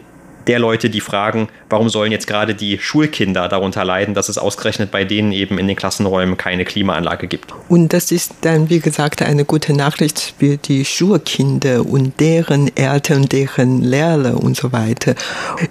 der 0.47 0.59
Leute, 0.59 0.89
die 0.89 1.01
fragen, 1.01 1.49
warum 1.69 1.89
sollen 1.89 2.11
jetzt 2.11 2.27
gerade 2.27 2.53
die 2.55 2.77
Schulkinder 2.77 3.47
darunter 3.47 3.83
leiden, 3.83 4.13
dass 4.13 4.29
es 4.29 4.37
ausgerechnet 4.37 4.91
bei 4.91 5.03
denen 5.03 5.31
eben 5.31 5.57
in 5.57 5.67
den 5.67 5.75
Klassenräumen 5.75 6.37
keine 6.37 6.65
Klimaanlage 6.65 7.27
gibt. 7.27 7.53
Und 7.69 7.93
das 7.93 8.11
ist 8.11 8.33
dann, 8.41 8.69
wie 8.69 8.79
gesagt, 8.79 9.21
eine 9.21 9.45
gute 9.45 9.73
Nachricht 9.73 10.35
für 10.37 10.57
die 10.57 10.85
Schulkinder 10.85 11.85
und 11.85 12.19
deren 12.19 12.75
Eltern, 12.75 13.27
deren 13.27 13.81
Lehrer 13.81 14.41
und 14.41 14.55
so 14.55 14.71
weiter. 14.71 15.15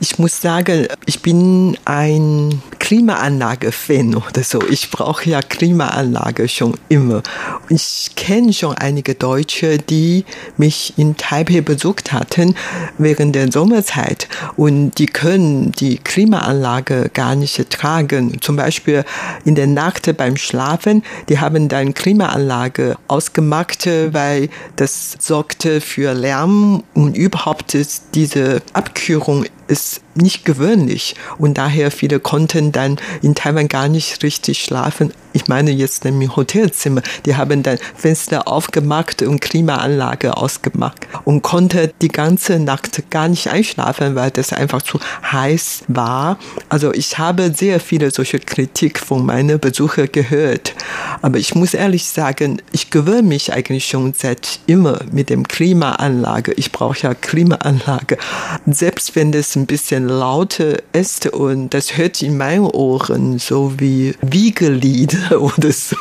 Ich 0.01 0.19
muss 0.19 0.41
sagen, 0.41 0.89
ich 1.07 1.21
bin 1.21 1.77
ein 1.85 2.63
Klimaanlage-Fan 2.79 4.15
oder 4.15 4.43
so. 4.43 4.61
Ich 4.69 4.91
brauche 4.91 5.31
ja 5.31 5.41
Klimaanlage 5.41 6.49
schon 6.49 6.75
immer. 6.89 7.23
Ich 7.69 8.11
kenne 8.17 8.53
schon 8.53 8.75
einige 8.75 9.15
Deutsche, 9.15 9.79
die 9.79 10.25
mich 10.57 10.95
in 10.97 11.17
Taipei 11.17 11.61
besucht 11.61 12.13
hatten 12.13 12.57
während 12.99 13.35
der 13.35 13.51
Sommerzeit 13.53 14.29
und 14.57 14.64
die 14.71 15.07
können 15.07 15.73
die 15.73 15.99
Klimaanlage 15.99 17.11
gar 17.13 17.35
nicht 17.35 17.71
tragen. 17.71 18.41
Zum 18.41 18.57
Beispiel 18.57 19.05
in 19.45 19.55
der 19.55 19.67
Nacht 19.67 20.17
beim 20.17 20.37
Schlafen, 20.37 21.03
die 21.29 21.39
haben 21.39 21.69
dann 21.69 21.95
Klimaanlage 21.95 22.97
ausgemacht, 23.09 23.87
weil 23.87 24.49
das 24.77 25.17
sorgte 25.19 25.81
für 25.81 26.15
Lärm 26.15 26.83
und 26.95 27.17
überhaupt 27.17 27.75
ist 27.75 28.05
diese 28.15 28.63
Abkühlung 28.73 29.47
ist 29.69 30.03
nicht 30.15 30.45
gewöhnlich 30.45 31.15
und 31.39 31.59
daher 31.59 31.91
viele 31.91 32.21
konnten 32.21 32.73
dann 32.73 32.99
in 33.23 33.35
Taiwan 33.35 33.69
gar 33.69 33.89
nicht 33.89 34.23
richtig 34.23 34.63
schlafen. 34.63 35.13
Ich 35.33 35.49
meine 35.49 35.73
jetzt 35.73 36.05
im 36.05 36.37
Hotelzimmer. 36.37 37.03
Die 37.27 37.35
haben 37.35 37.65
dann 37.65 37.79
Fenster 37.97 38.47
aufgemacht 38.47 39.21
und 39.23 39.41
Klimaanlage 39.41 40.37
ausgemacht 40.37 41.09
und 41.25 41.43
konnte 41.43 41.93
die 42.01 42.09
ganze 42.09 42.61
Nacht 42.61 43.11
gar 43.11 43.27
nicht 43.29 43.49
einschlafen, 43.49 44.15
weil 44.15 44.31
das 44.31 44.53
einfach 44.53 44.83
zu 44.83 45.01
heiß 45.33 45.85
war. 45.89 46.39
Also 46.69 46.95
ich 46.95 47.19
habe 47.19 47.53
sehr 47.53 47.81
viele 47.81 48.13
solche 48.13 48.39
Kritik 48.39 49.01
von 49.01 49.27
meinen 49.27 49.59
Besuchern 49.59 50.09
gehört. 50.13 50.75
Aber 51.21 51.39
ich 51.39 51.57
muss 51.57 51.75
ehrlich 51.75 52.05
sagen, 52.05 52.63
ich 52.71 52.91
gewöhne 52.91 53.23
mich 53.23 53.53
eigentlich 53.53 53.87
schon 53.87 54.15
seit 54.17 54.61
immer 54.67 55.01
mit 55.11 55.31
dem 55.31 55.49
Klimaanlage. 55.49 56.53
Ich 56.53 56.71
brauche 56.71 57.01
ja 57.01 57.15
Klimaanlage. 57.15 58.19
Selbst 58.67 59.17
wenn 59.17 59.33
das 59.33 59.54
ein 59.57 59.67
bisschen 59.67 60.09
lauter 60.09 60.77
ist 60.93 61.27
und 61.27 61.71
das 61.71 61.97
hört 61.97 62.23
in 62.23 62.37
meinen 62.37 62.67
Ohren 62.67 63.39
so 63.39 63.75
wie 63.79 64.15
Wiegelieder 64.21 65.41
oder 65.41 65.73
so. 65.73 65.97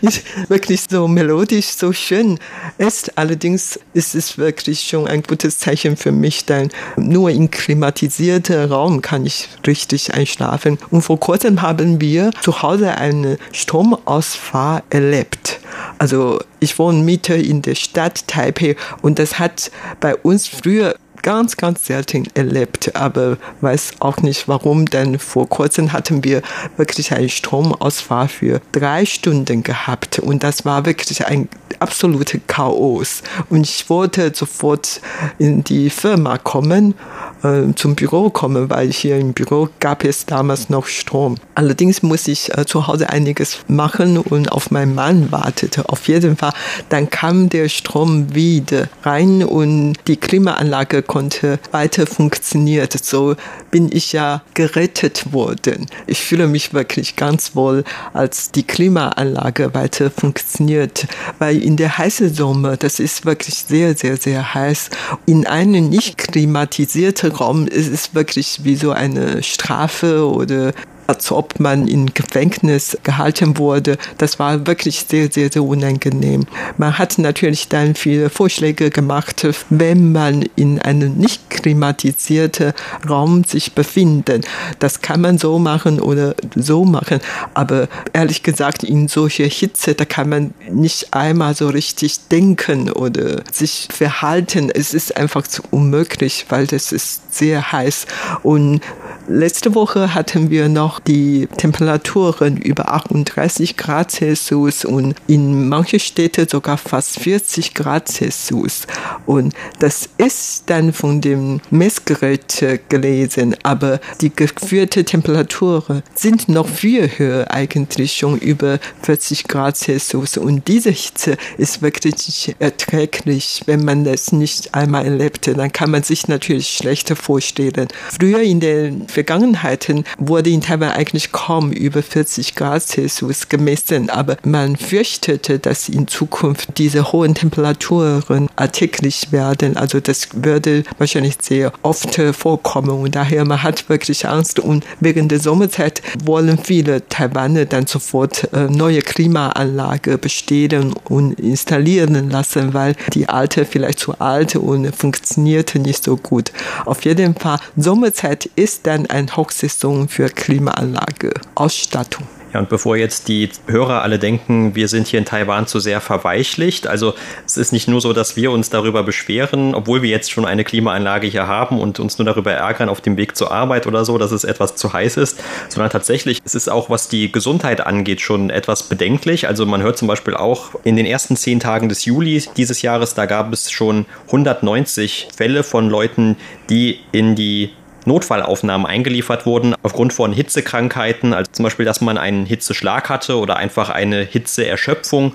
Nicht 0.00 0.24
wirklich 0.48 0.82
so 0.88 1.08
melodisch, 1.08 1.66
so 1.66 1.92
schön 1.92 2.38
ist. 2.78 3.16
Allerdings 3.18 3.78
ist 3.94 4.14
es 4.14 4.38
wirklich 4.38 4.82
schon 4.82 5.06
ein 5.06 5.22
gutes 5.22 5.58
Zeichen 5.58 5.96
für 5.96 6.12
mich, 6.12 6.44
denn 6.44 6.70
nur 6.96 7.30
in 7.30 7.50
klimatisierter 7.50 8.70
Raum 8.70 9.02
kann 9.02 9.26
ich 9.26 9.48
richtig 9.66 10.14
einschlafen. 10.14 10.78
Und 10.90 11.02
vor 11.02 11.18
kurzem 11.20 11.62
haben 11.62 12.00
wir 12.00 12.30
zu 12.42 12.62
Hause 12.62 12.92
einen 12.96 13.38
Stromausfall 13.52 14.82
erlebt. 14.90 15.60
Also 15.98 16.40
ich 16.60 16.78
wohne 16.78 17.02
Mitte 17.02 17.34
in 17.34 17.62
der 17.62 17.74
Stadt 17.74 18.26
Taipei 18.26 18.76
und 19.02 19.18
das 19.18 19.38
hat 19.38 19.70
bei 20.00 20.16
uns 20.16 20.48
früher 20.48 20.96
ganz, 21.22 21.56
ganz 21.56 21.86
selten 21.86 22.26
erlebt, 22.34 22.94
aber 22.94 23.38
weiß 23.60 23.92
auch 24.00 24.18
nicht 24.18 24.48
warum, 24.48 24.86
denn 24.86 25.18
vor 25.18 25.48
kurzem 25.48 25.92
hatten 25.92 26.24
wir 26.24 26.42
wirklich 26.76 27.12
einen 27.12 27.28
Stromausfall 27.28 28.28
für 28.28 28.60
drei 28.72 29.06
Stunden 29.06 29.62
gehabt 29.62 30.18
und 30.18 30.42
das 30.42 30.64
war 30.64 30.84
wirklich 30.84 31.26
ein 31.26 31.48
absolutes 31.78 32.40
Chaos. 32.46 33.22
Und 33.50 33.62
ich 33.62 33.88
wollte 33.88 34.32
sofort 34.34 35.00
in 35.38 35.64
die 35.64 35.90
Firma 35.90 36.38
kommen, 36.38 36.94
äh, 37.42 37.74
zum 37.74 37.94
Büro 37.94 38.30
kommen, 38.30 38.70
weil 38.70 38.92
hier 38.92 39.18
im 39.18 39.32
Büro 39.32 39.68
gab 39.80 40.04
es 40.04 40.26
damals 40.26 40.70
noch 40.70 40.86
Strom. 40.86 41.36
Allerdings 41.54 42.02
muss 42.02 42.28
ich 42.28 42.56
äh, 42.56 42.64
zu 42.66 42.86
Hause 42.86 43.10
einiges 43.10 43.58
machen 43.68 44.18
und 44.18 44.50
auf 44.52 44.70
meinen 44.70 44.94
Mann 44.94 45.32
wartete. 45.32 45.88
Auf 45.88 46.08
jeden 46.08 46.36
Fall, 46.36 46.52
dann 46.88 47.10
kam 47.10 47.48
der 47.48 47.68
Strom 47.68 48.34
wieder 48.34 48.88
rein 49.02 49.44
und 49.44 49.94
die 50.06 50.16
Klimaanlage 50.16 51.02
konnte 51.02 51.58
weiter 51.70 52.06
funktionieren. 52.06 52.88
So 53.02 53.36
bin 53.70 53.90
ich 53.92 54.12
ja 54.12 54.42
gerettet 54.54 55.32
worden. 55.32 55.86
Ich 56.06 56.20
fühle 56.20 56.46
mich 56.46 56.74
wirklich 56.74 57.16
ganz 57.16 57.56
wohl, 57.56 57.84
als 58.12 58.52
die 58.52 58.62
Klimaanlage 58.62 59.74
weiter 59.74 60.10
funktioniert, 60.10 61.06
weil 61.38 61.62
in 61.62 61.76
der 61.76 61.98
heißen 61.98 62.32
Sommer, 62.34 62.76
das 62.76 63.00
ist 63.00 63.24
wirklich 63.24 63.54
sehr, 63.54 63.96
sehr, 63.96 64.16
sehr 64.16 64.54
heiß, 64.54 64.90
in 65.26 65.46
einem 65.46 65.88
nicht 65.88 66.18
klimatisierten 66.18 67.31
Raum 67.32 67.66
ist 67.66 67.88
es 67.88 68.14
wirklich 68.14 68.60
wie 68.64 68.76
so 68.76 68.92
eine 68.92 69.42
Strafe 69.42 70.28
oder 70.28 70.72
als 71.06 71.30
ob 71.32 71.58
man 71.60 71.88
in 71.88 72.12
Gefängnis 72.14 72.96
gehalten 73.02 73.58
wurde. 73.58 73.98
Das 74.18 74.38
war 74.38 74.66
wirklich 74.66 75.06
sehr, 75.08 75.30
sehr, 75.30 75.50
sehr 75.50 75.62
unangenehm. 75.62 76.46
Man 76.78 76.98
hat 76.98 77.18
natürlich 77.18 77.68
dann 77.68 77.94
viele 77.94 78.30
Vorschläge 78.30 78.90
gemacht, 78.90 79.46
wenn 79.70 80.12
man 80.12 80.44
in 80.56 80.78
einem 80.80 81.16
nicht 81.16 81.50
klimatisierten 81.50 82.72
Raum 83.08 83.44
sich 83.44 83.74
befindet. 83.74 84.46
Das 84.78 85.00
kann 85.00 85.20
man 85.20 85.38
so 85.38 85.58
machen 85.58 86.00
oder 86.00 86.34
so 86.54 86.84
machen. 86.84 87.20
Aber 87.54 87.88
ehrlich 88.12 88.42
gesagt, 88.42 88.82
in 88.82 89.08
solcher 89.08 89.46
Hitze, 89.46 89.94
da 89.94 90.04
kann 90.04 90.28
man 90.28 90.54
nicht 90.70 91.14
einmal 91.14 91.54
so 91.54 91.68
richtig 91.68 92.28
denken 92.28 92.90
oder 92.90 93.42
sich 93.52 93.88
verhalten. 93.90 94.70
Es 94.72 94.94
ist 94.94 95.16
einfach 95.16 95.46
zu 95.46 95.62
unmöglich, 95.70 96.46
weil 96.48 96.66
das 96.66 96.92
ist 96.92 97.34
sehr 97.34 97.72
heiß. 97.72 98.06
Und 98.42 98.80
letzte 99.28 99.74
Woche 99.74 100.14
hatten 100.14 100.50
wir 100.50 100.68
noch 100.68 101.00
die 101.00 101.48
Temperaturen 101.56 102.56
über 102.56 102.92
38 102.92 103.76
Grad 103.76 104.10
Celsius 104.10 104.84
und 104.84 105.14
in 105.26 105.68
manchen 105.68 106.00
Städten 106.00 106.48
sogar 106.48 106.78
fast 106.78 107.20
40 107.20 107.74
Grad 107.74 108.08
Celsius. 108.08 108.86
Und 109.26 109.54
das 109.78 110.08
ist 110.18 110.64
dann 110.66 110.92
von 110.92 111.20
dem 111.20 111.60
Messgerät 111.70 112.64
gelesen, 112.88 113.56
aber 113.62 114.00
die 114.20 114.34
geführte 114.34 115.04
Temperaturen 115.04 116.02
sind 116.14 116.48
noch 116.48 116.68
viel 116.68 117.08
höher 117.18 117.50
eigentlich 117.50 118.16
schon 118.16 118.38
über 118.38 118.78
40 119.02 119.44
Grad 119.44 119.76
Celsius. 119.76 120.36
Und 120.36 120.68
diese 120.68 120.90
Hitze 120.90 121.36
ist 121.58 121.82
wirklich 121.82 122.54
erträglich, 122.58 123.62
wenn 123.66 123.84
man 123.84 124.04
das 124.04 124.32
nicht 124.32 124.74
einmal 124.74 125.04
erlebte. 125.04 125.54
Dann 125.54 125.72
kann 125.72 125.90
man 125.90 126.02
sich 126.02 126.28
natürlich 126.28 126.68
schlechter 126.68 127.16
vorstellen. 127.16 127.88
Früher 128.10 128.40
in 128.40 128.60
den 128.60 129.08
Vergangenheit 129.12 129.82
wurde 130.18 130.50
in 130.50 130.60
Taiwan 130.60 130.90
eigentlich 130.90 131.32
kaum 131.32 131.72
über 131.72 132.02
40 132.02 132.54
Grad 132.54 132.82
Celsius 132.82 133.48
gemessen, 133.48 134.10
aber 134.10 134.36
man 134.44 134.76
fürchtete, 134.76 135.58
dass 135.58 135.88
in 135.88 136.08
Zukunft 136.08 136.78
diese 136.78 137.12
hohen 137.12 137.34
Temperaturen 137.34 138.48
alltäglich 138.56 139.32
werden. 139.32 139.76
Also 139.76 140.00
das 140.00 140.28
würde 140.32 140.84
wahrscheinlich 140.98 141.36
sehr 141.40 141.72
oft 141.82 142.20
vorkommen 142.32 142.90
und 142.90 143.14
daher 143.14 143.44
man 143.44 143.62
hat 143.62 143.88
wirklich 143.88 144.26
Angst 144.26 144.58
und 144.58 144.84
während 145.00 145.30
der 145.30 145.40
Sommerzeit 145.40 146.02
wollen 146.24 146.58
viele 146.58 147.06
Taiwaner 147.08 147.64
dann 147.66 147.86
sofort 147.86 148.52
äh, 148.52 148.68
neue 148.68 149.00
Klimaanlage 149.00 150.18
bestellen 150.18 150.94
und 151.08 151.38
installieren 151.38 152.30
lassen, 152.30 152.74
weil 152.74 152.94
die 153.14 153.28
alte 153.28 153.64
vielleicht 153.64 153.98
zu 153.98 154.18
alt 154.18 154.56
und 154.56 154.94
funktioniert 154.94 155.74
nicht 155.74 156.04
so 156.04 156.16
gut. 156.16 156.52
Auf 156.84 157.04
jeden 157.04 157.34
Fall, 157.34 157.58
Sommerzeit 157.76 158.48
ist 158.56 158.86
dann 158.86 159.01
eine 159.06 159.36
Hochsaison 159.36 160.08
für 160.08 160.28
Klimaanlage, 160.28 161.32
Ausstattung. 161.54 162.26
Ja, 162.52 162.60
und 162.60 162.68
bevor 162.68 162.96
jetzt 162.96 163.28
die 163.28 163.48
Hörer 163.66 164.02
alle 164.02 164.18
denken, 164.18 164.74
wir 164.74 164.88
sind 164.88 165.06
hier 165.06 165.18
in 165.18 165.24
Taiwan 165.24 165.66
zu 165.66 165.80
sehr 165.80 166.02
verweichlicht, 166.02 166.86
also 166.86 167.14
es 167.46 167.56
ist 167.56 167.72
nicht 167.72 167.88
nur 167.88 168.02
so, 168.02 168.12
dass 168.12 168.36
wir 168.36 168.50
uns 168.50 168.68
darüber 168.68 169.02
beschweren, 169.02 169.74
obwohl 169.74 170.02
wir 170.02 170.10
jetzt 170.10 170.30
schon 170.30 170.44
eine 170.44 170.62
Klimaanlage 170.62 171.26
hier 171.26 171.46
haben 171.46 171.80
und 171.80 171.98
uns 171.98 172.18
nur 172.18 172.26
darüber 172.26 172.52
ärgern 172.52 172.90
auf 172.90 173.00
dem 173.00 173.16
Weg 173.16 173.36
zur 173.36 173.52
Arbeit 173.52 173.86
oder 173.86 174.04
so, 174.04 174.18
dass 174.18 174.32
es 174.32 174.44
etwas 174.44 174.76
zu 174.76 174.92
heiß 174.92 175.16
ist, 175.16 175.42
sondern 175.70 175.90
tatsächlich 175.90 176.40
es 176.44 176.54
ist 176.54 176.68
auch, 176.68 176.90
was 176.90 177.08
die 177.08 177.32
Gesundheit 177.32 177.86
angeht, 177.86 178.20
schon 178.20 178.50
etwas 178.50 178.82
bedenklich. 178.82 179.48
Also 179.48 179.64
man 179.64 179.82
hört 179.82 179.96
zum 179.96 180.08
Beispiel 180.08 180.34
auch 180.34 180.72
in 180.84 180.96
den 180.96 181.06
ersten 181.06 181.36
zehn 181.36 181.58
Tagen 181.58 181.88
des 181.88 182.04
Juli 182.04 182.44
dieses 182.58 182.82
Jahres, 182.82 183.14
da 183.14 183.24
gab 183.24 183.50
es 183.52 183.70
schon 183.70 184.04
190 184.26 185.28
Fälle 185.34 185.62
von 185.62 185.88
Leuten, 185.88 186.36
die 186.68 187.00
in 187.12 187.34
die 187.34 187.70
Notfallaufnahmen 188.06 188.86
eingeliefert 188.86 189.46
wurden 189.46 189.74
aufgrund 189.82 190.12
von 190.12 190.32
Hitzekrankheiten, 190.32 191.32
also 191.34 191.50
zum 191.52 191.62
Beispiel, 191.64 191.84
dass 191.84 192.00
man 192.00 192.18
einen 192.18 192.46
Hitzeschlag 192.46 193.08
hatte 193.08 193.38
oder 193.38 193.56
einfach 193.56 193.90
eine 193.90 194.22
Hitzeerschöpfung 194.22 195.34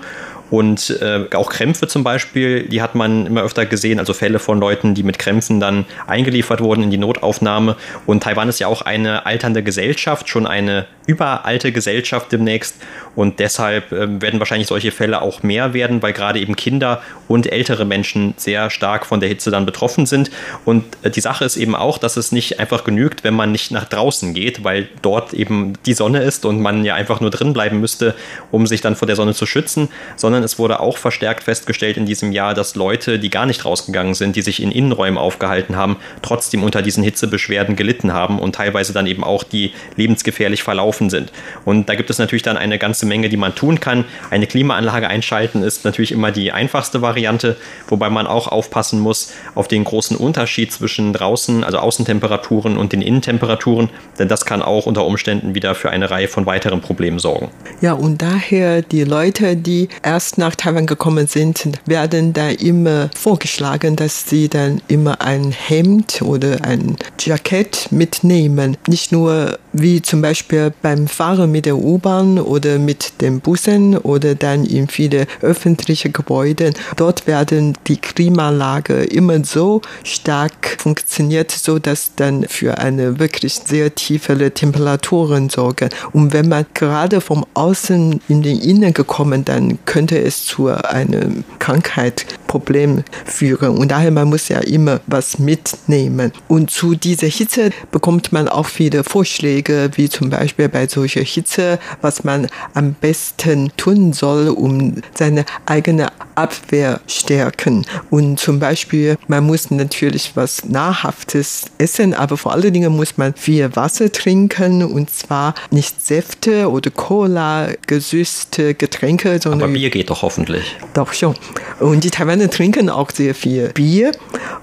und 0.50 0.98
äh, 1.00 1.26
auch 1.34 1.50
Krämpfe 1.50 1.88
zum 1.88 2.04
Beispiel, 2.04 2.62
die 2.68 2.80
hat 2.80 2.94
man 2.94 3.26
immer 3.26 3.42
öfter 3.42 3.66
gesehen, 3.66 3.98
also 3.98 4.14
Fälle 4.14 4.38
von 4.38 4.58
Leuten, 4.58 4.94
die 4.94 5.02
mit 5.02 5.18
Krämpfen 5.18 5.60
dann 5.60 5.84
eingeliefert 6.06 6.60
wurden 6.60 6.84
in 6.84 6.90
die 6.90 6.98
Notaufnahme. 6.98 7.76
Und 8.06 8.22
Taiwan 8.22 8.48
ist 8.48 8.58
ja 8.58 8.66
auch 8.66 8.82
eine 8.82 9.26
alternde 9.26 9.62
Gesellschaft, 9.62 10.28
schon 10.28 10.46
eine 10.46 10.86
überalte 11.06 11.72
Gesellschaft 11.72 12.30
demnächst. 12.32 12.76
Und 13.14 13.40
deshalb 13.40 13.92
äh, 13.92 14.20
werden 14.20 14.38
wahrscheinlich 14.38 14.68
solche 14.68 14.92
Fälle 14.92 15.22
auch 15.22 15.42
mehr 15.42 15.74
werden, 15.74 16.02
weil 16.02 16.12
gerade 16.12 16.38
eben 16.38 16.54
Kinder 16.54 17.02
und 17.26 17.50
ältere 17.50 17.84
Menschen 17.84 18.34
sehr 18.36 18.70
stark 18.70 19.06
von 19.06 19.18
der 19.20 19.28
Hitze 19.28 19.50
dann 19.50 19.66
betroffen 19.66 20.06
sind. 20.06 20.30
Und 20.64 20.84
äh, 21.02 21.10
die 21.10 21.20
Sache 21.20 21.44
ist 21.44 21.56
eben 21.56 21.74
auch, 21.74 21.98
dass 21.98 22.16
es 22.16 22.30
nicht 22.30 22.60
einfach 22.60 22.84
genügt, 22.84 23.24
wenn 23.24 23.34
man 23.34 23.52
nicht 23.52 23.70
nach 23.70 23.86
draußen 23.86 24.34
geht, 24.34 24.64
weil 24.64 24.88
dort 25.02 25.34
eben 25.34 25.74
die 25.84 25.94
Sonne 25.94 26.22
ist 26.22 26.44
und 26.44 26.60
man 26.60 26.84
ja 26.84 26.94
einfach 26.94 27.20
nur 27.20 27.30
drin 27.30 27.52
bleiben 27.52 27.80
müsste, 27.80 28.14
um 28.50 28.66
sich 28.66 28.80
dann 28.82 28.94
vor 28.94 29.06
der 29.06 29.16
Sonne 29.16 29.34
zu 29.34 29.46
schützen, 29.46 29.88
sondern 30.16 30.37
sondern 30.38 30.44
es 30.44 30.58
wurde 30.60 30.78
auch 30.78 30.98
verstärkt 30.98 31.42
festgestellt 31.42 31.96
in 31.96 32.06
diesem 32.06 32.30
Jahr, 32.30 32.54
dass 32.54 32.76
Leute, 32.76 33.18
die 33.18 33.28
gar 33.28 33.44
nicht 33.44 33.64
rausgegangen 33.64 34.14
sind, 34.14 34.36
die 34.36 34.42
sich 34.42 34.62
in 34.62 34.70
Innenräumen 34.70 35.18
aufgehalten 35.18 35.74
haben, 35.74 35.96
trotzdem 36.22 36.62
unter 36.62 36.80
diesen 36.80 37.02
Hitzebeschwerden 37.02 37.74
gelitten 37.74 38.12
haben 38.12 38.38
und 38.38 38.54
teilweise 38.54 38.92
dann 38.92 39.08
eben 39.08 39.24
auch 39.24 39.42
die 39.42 39.72
lebensgefährlich 39.96 40.62
verlaufen 40.62 41.10
sind. 41.10 41.32
Und 41.64 41.88
da 41.88 41.96
gibt 41.96 42.08
es 42.08 42.18
natürlich 42.18 42.44
dann 42.44 42.56
eine 42.56 42.78
ganze 42.78 43.04
Menge, 43.04 43.28
die 43.28 43.36
man 43.36 43.56
tun 43.56 43.80
kann. 43.80 44.04
Eine 44.30 44.46
Klimaanlage 44.46 45.08
einschalten 45.08 45.64
ist 45.64 45.84
natürlich 45.84 46.12
immer 46.12 46.30
die 46.30 46.52
einfachste 46.52 47.02
Variante, 47.02 47.56
wobei 47.88 48.08
man 48.08 48.28
auch 48.28 48.46
aufpassen 48.46 49.00
muss 49.00 49.32
auf 49.56 49.66
den 49.66 49.82
großen 49.82 50.16
Unterschied 50.16 50.72
zwischen 50.72 51.12
draußen, 51.12 51.64
also 51.64 51.78
Außentemperaturen 51.78 52.78
und 52.78 52.92
den 52.92 53.02
Innentemperaturen, 53.02 53.90
denn 54.20 54.28
das 54.28 54.44
kann 54.44 54.62
auch 54.62 54.86
unter 54.86 55.04
Umständen 55.04 55.56
wieder 55.56 55.74
für 55.74 55.90
eine 55.90 56.12
Reihe 56.12 56.28
von 56.28 56.46
weiteren 56.46 56.80
Problemen 56.80 57.18
sorgen. 57.18 57.50
Ja, 57.80 57.94
und 57.94 58.22
daher 58.22 58.82
die 58.82 59.02
Leute, 59.02 59.56
die 59.56 59.88
erst 60.04 60.27
erst 60.28 60.36
nach 60.36 60.56
Taiwan 60.56 60.84
gekommen 60.84 61.26
sind, 61.26 61.70
werden 61.86 62.34
da 62.34 62.50
immer 62.50 63.08
vorgeschlagen, 63.16 63.96
dass 63.96 64.28
sie 64.28 64.50
dann 64.50 64.82
immer 64.86 65.22
ein 65.22 65.52
Hemd 65.52 66.20
oder 66.20 66.62
ein 66.64 66.96
Jackett 67.18 67.88
mitnehmen. 67.90 68.76
Nicht 68.86 69.10
nur 69.10 69.58
wie 69.72 70.02
zum 70.02 70.20
Beispiel 70.20 70.72
beim 70.82 71.08
Fahren 71.08 71.50
mit 71.50 71.64
der 71.64 71.78
U-Bahn 71.78 72.38
oder 72.38 72.78
mit 72.78 73.22
den 73.22 73.40
Bussen 73.40 73.96
oder 73.96 74.34
dann 74.34 74.66
in 74.66 74.88
viele 74.88 75.26
öffentliche 75.40 76.10
Gebäude. 76.10 76.72
Dort 76.96 77.26
werden 77.26 77.78
die 77.86 77.96
Klimaanlage 77.96 79.04
immer 79.04 79.42
so 79.44 79.80
stark 80.04 80.76
funktioniert, 80.78 81.50
so 81.50 81.78
dass 81.78 82.14
dann 82.16 82.44
für 82.48 82.76
eine 82.76 83.18
wirklich 83.18 83.54
sehr 83.64 83.94
tiefe 83.94 84.52
Temperaturen 84.52 85.48
sorgen. 85.48 85.88
Und 86.12 86.34
wenn 86.34 86.48
man 86.48 86.66
gerade 86.74 87.22
vom 87.22 87.46
Außen 87.54 88.20
in 88.28 88.42
den 88.42 88.60
Innen 88.60 88.92
gekommen, 88.92 89.44
dann 89.44 89.78
könnte 89.86 90.17
es 90.18 90.44
zu 90.44 90.68
einem 90.68 91.44
Krankheitsproblem 91.58 93.04
führen. 93.24 93.78
Und 93.78 93.90
daher 93.90 94.10
man 94.10 94.28
muss 94.28 94.48
ja 94.48 94.60
immer 94.60 95.00
was 95.06 95.38
mitnehmen. 95.38 96.32
Und 96.48 96.70
zu 96.70 96.94
dieser 96.94 97.26
Hitze 97.26 97.70
bekommt 97.90 98.32
man 98.32 98.48
auch 98.48 98.66
viele 98.66 99.04
Vorschläge, 99.04 99.90
wie 99.94 100.08
zum 100.08 100.30
Beispiel 100.30 100.68
bei 100.68 100.86
solcher 100.86 101.22
Hitze, 101.22 101.78
was 102.00 102.24
man 102.24 102.48
am 102.74 102.94
besten 102.94 103.70
tun 103.76 104.12
soll, 104.12 104.48
um 104.48 104.94
seine 105.14 105.44
eigene 105.66 106.08
Abwehr 106.34 107.00
stärken. 107.06 107.84
Und 108.10 108.38
zum 108.38 108.60
Beispiel, 108.60 109.16
man 109.26 109.44
muss 109.44 109.70
natürlich 109.70 110.32
was 110.34 110.64
Nahrhaftes 110.64 111.66
essen, 111.78 112.14
aber 112.14 112.36
vor 112.36 112.52
allen 112.52 112.72
Dingen 112.72 112.96
muss 112.96 113.16
man 113.16 113.34
viel 113.34 113.74
Wasser 113.74 114.10
trinken 114.12 114.84
und 114.84 115.10
zwar 115.10 115.54
nicht 115.70 116.04
Säfte 116.04 116.70
oder 116.70 116.90
Cola, 116.90 117.68
gesüßte 117.86 118.74
Getränke, 118.74 119.40
sondern. 119.40 119.62
Aber 119.62 119.72
Bier 119.72 119.90
geht 119.90 120.07
doch 120.10 120.22
hoffentlich. 120.22 120.76
Doch 120.94 121.12
schon. 121.12 121.34
Und 121.80 122.04
die 122.04 122.10
Taiwaner 122.10 122.50
trinken 122.50 122.90
auch 122.90 123.10
sehr 123.10 123.34
viel 123.34 123.68
Bier. 123.68 124.12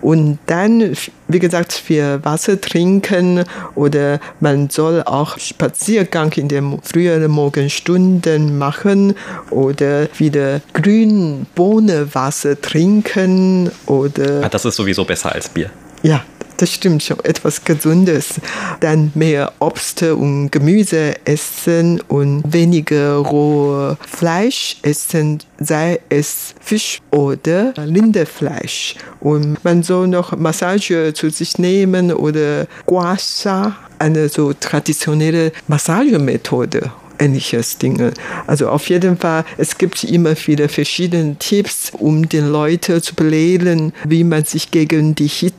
Und 0.02 0.40
dann, 0.48 0.96
wie 1.28 1.40
gesagt, 1.40 1.74
viel 1.74 2.20
Wasser 2.24 2.60
trinken 2.60 3.44
oder 3.76 4.20
man 4.40 4.70
soll 4.70 5.04
auch 5.04 5.40
Spaziergang 5.40 6.32
in 6.34 6.48
den 6.48 6.80
früheren 6.82 7.32
Morgenstunden 7.32 8.58
machen 8.58 9.16
oder 9.50 10.08
wieder 10.18 10.62
Grünbohnenwasser 10.74 12.60
trinken 12.62 13.72
oder. 13.86 14.44
Ah, 14.44 14.50
das 14.50 14.66
ist 14.66 14.76
sowieso 14.76 15.06
besser 15.06 15.32
als 15.32 15.50
Bier. 15.50 15.70
Ja, 16.04 16.24
das 16.58 16.72
stimmt 16.72 17.04
schon, 17.04 17.20
etwas 17.24 17.64
Gesundes. 17.64 18.36
Dann 18.80 19.12
mehr 19.16 19.52
Obst 19.60 20.04
und 20.04 20.52
Gemüse 20.52 21.16
essen 21.26 22.02
und 22.08 22.44
weniger 22.52 23.16
rohe 23.16 23.98
Fleisch 24.08 24.78
essen, 24.82 25.40
sei 25.60 26.00
es 26.10 26.56
Fisch 26.60 27.02
oder 27.12 27.74
Lindefleisch. 27.78 28.96
Und 29.20 29.64
man 29.64 29.84
soll 29.84 30.08
noch 30.08 30.36
Massage 30.36 31.14
zu 31.14 31.30
sich 31.30 31.58
nehmen 31.58 32.12
oder 32.12 32.68
Gua 32.86 33.18
Sha, 33.18 33.76
eine 34.00 34.30
so 34.30 34.54
traditionelle 34.54 35.52
Massagemethode 35.68 36.92
ähnliches 37.20 37.78
Dinge. 37.78 38.14
Also 38.48 38.70
auf 38.70 38.90
jeden 38.90 39.18
Fall, 39.18 39.46
es 39.58 39.78
gibt 39.78 40.04
immer 40.04 40.36
viele 40.36 40.70
verschiedene 40.70 41.36
Tipps, 41.38 41.92
um 41.98 42.28
den 42.28 42.50
Leuten 42.50 43.02
zu 43.02 43.16
belehren, 43.16 43.94
wie 44.08 44.24
man 44.24 44.44
sich 44.46 44.72
gegen 44.72 45.16
die 45.16 45.28
Hitze 45.28 45.55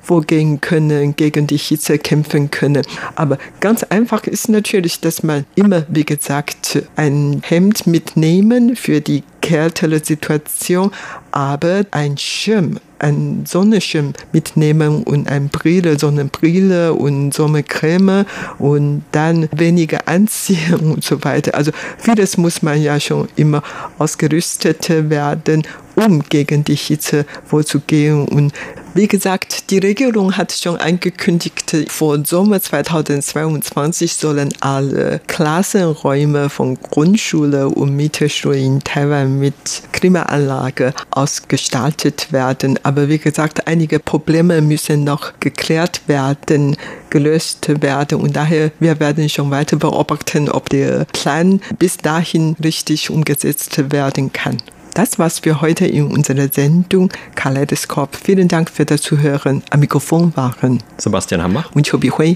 vorgehen 0.00 0.60
können, 0.60 1.16
gegen 1.16 1.46
die 1.46 1.56
Hitze 1.56 1.98
kämpfen 1.98 2.50
können. 2.50 2.82
Aber 3.14 3.38
ganz 3.60 3.82
einfach 3.84 4.24
ist 4.24 4.48
natürlich, 4.48 5.00
dass 5.00 5.22
man 5.22 5.44
immer, 5.54 5.84
wie 5.88 6.04
gesagt, 6.04 6.82
ein 6.96 7.42
Hemd 7.44 7.86
mitnehmen 7.86 8.76
für 8.76 9.00
die 9.00 9.22
kältere 9.46 10.04
Situation, 10.04 10.90
aber 11.30 11.86
ein 11.92 12.18
Schirm, 12.18 12.80
ein 12.98 13.44
Sonnenschirm 13.46 14.12
mitnehmen 14.32 15.04
und 15.04 15.28
eine 15.28 15.48
Brille, 15.48 15.98
Sonnenbrille 15.98 16.94
und 16.94 17.32
Sonnencreme 17.32 18.24
und 18.58 19.04
dann 19.12 19.48
weniger 19.52 20.08
anziehen 20.08 20.74
und 20.94 21.04
so 21.04 21.22
weiter. 21.22 21.54
Also 21.54 21.70
vieles 21.98 22.36
muss 22.36 22.62
man 22.62 22.82
ja 22.82 22.98
schon 22.98 23.28
immer 23.36 23.62
ausgerüstet 23.98 24.88
werden, 24.88 25.62
um 25.96 26.22
gegen 26.28 26.62
die 26.64 26.76
Hitze 26.76 27.26
vorzugehen 27.44 28.28
und 28.28 28.52
wie 28.96 29.08
gesagt, 29.08 29.70
die 29.70 29.78
Regierung 29.78 30.38
hat 30.38 30.52
schon 30.52 30.78
angekündigt, 30.78 31.76
vor 31.88 32.24
Sommer 32.24 32.62
2022 32.62 34.14
sollen 34.14 34.54
alle 34.60 35.20
Klassenräume 35.26 36.48
von 36.48 36.80
Grundschule 36.80 37.68
und 37.68 37.94
Mittelschule 37.94 38.56
in 38.56 38.80
Taiwan 38.80 39.38
mit 39.38 39.54
Klimaanlage 39.92 40.94
ausgestaltet 41.10 42.32
werden. 42.32 42.78
Aber 42.84 43.10
wie 43.10 43.18
gesagt, 43.18 43.66
einige 43.68 43.98
Probleme 43.98 44.62
müssen 44.62 45.04
noch 45.04 45.34
geklärt 45.40 46.00
werden, 46.06 46.78
gelöst 47.10 47.68
werden. 47.82 48.18
Und 48.18 48.34
daher, 48.34 48.70
wir 48.80 48.98
werden 48.98 49.28
schon 49.28 49.50
weiter 49.50 49.76
beobachten, 49.76 50.48
ob 50.48 50.70
der 50.70 51.04
Plan 51.12 51.60
bis 51.78 51.98
dahin 51.98 52.56
richtig 52.64 53.10
umgesetzt 53.10 53.92
werden 53.92 54.32
kann. 54.32 54.56
Das 54.96 55.18
war's 55.18 55.40
für 55.40 55.60
heute 55.60 55.86
in 55.86 56.06
unserer 56.06 56.48
Sendung 56.50 57.12
Kaleidoskop. 57.34 58.16
Vielen 58.16 58.48
Dank 58.48 58.70
für 58.70 58.86
das 58.86 59.02
Zuhören. 59.02 59.62
Am 59.68 59.80
Mikrofon 59.80 60.34
waren 60.36 60.82
Sebastian 60.96 61.42
Hammer 61.42 61.66
und 61.74 61.86
Chobi 61.86 62.08
Hui. 62.08 62.34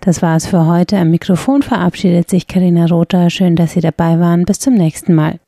Das 0.00 0.22
war 0.22 0.36
es 0.36 0.46
für 0.46 0.66
heute. 0.66 0.98
Am 0.98 1.10
Mikrofon 1.10 1.62
verabschiedet 1.62 2.30
sich 2.30 2.46
Karina 2.46 2.86
Rother. 2.86 3.30
Schön, 3.30 3.56
dass 3.56 3.72
Sie 3.72 3.80
dabei 3.80 4.20
waren. 4.20 4.44
Bis 4.44 4.60
zum 4.60 4.74
nächsten 4.74 5.14
Mal. 5.14 5.40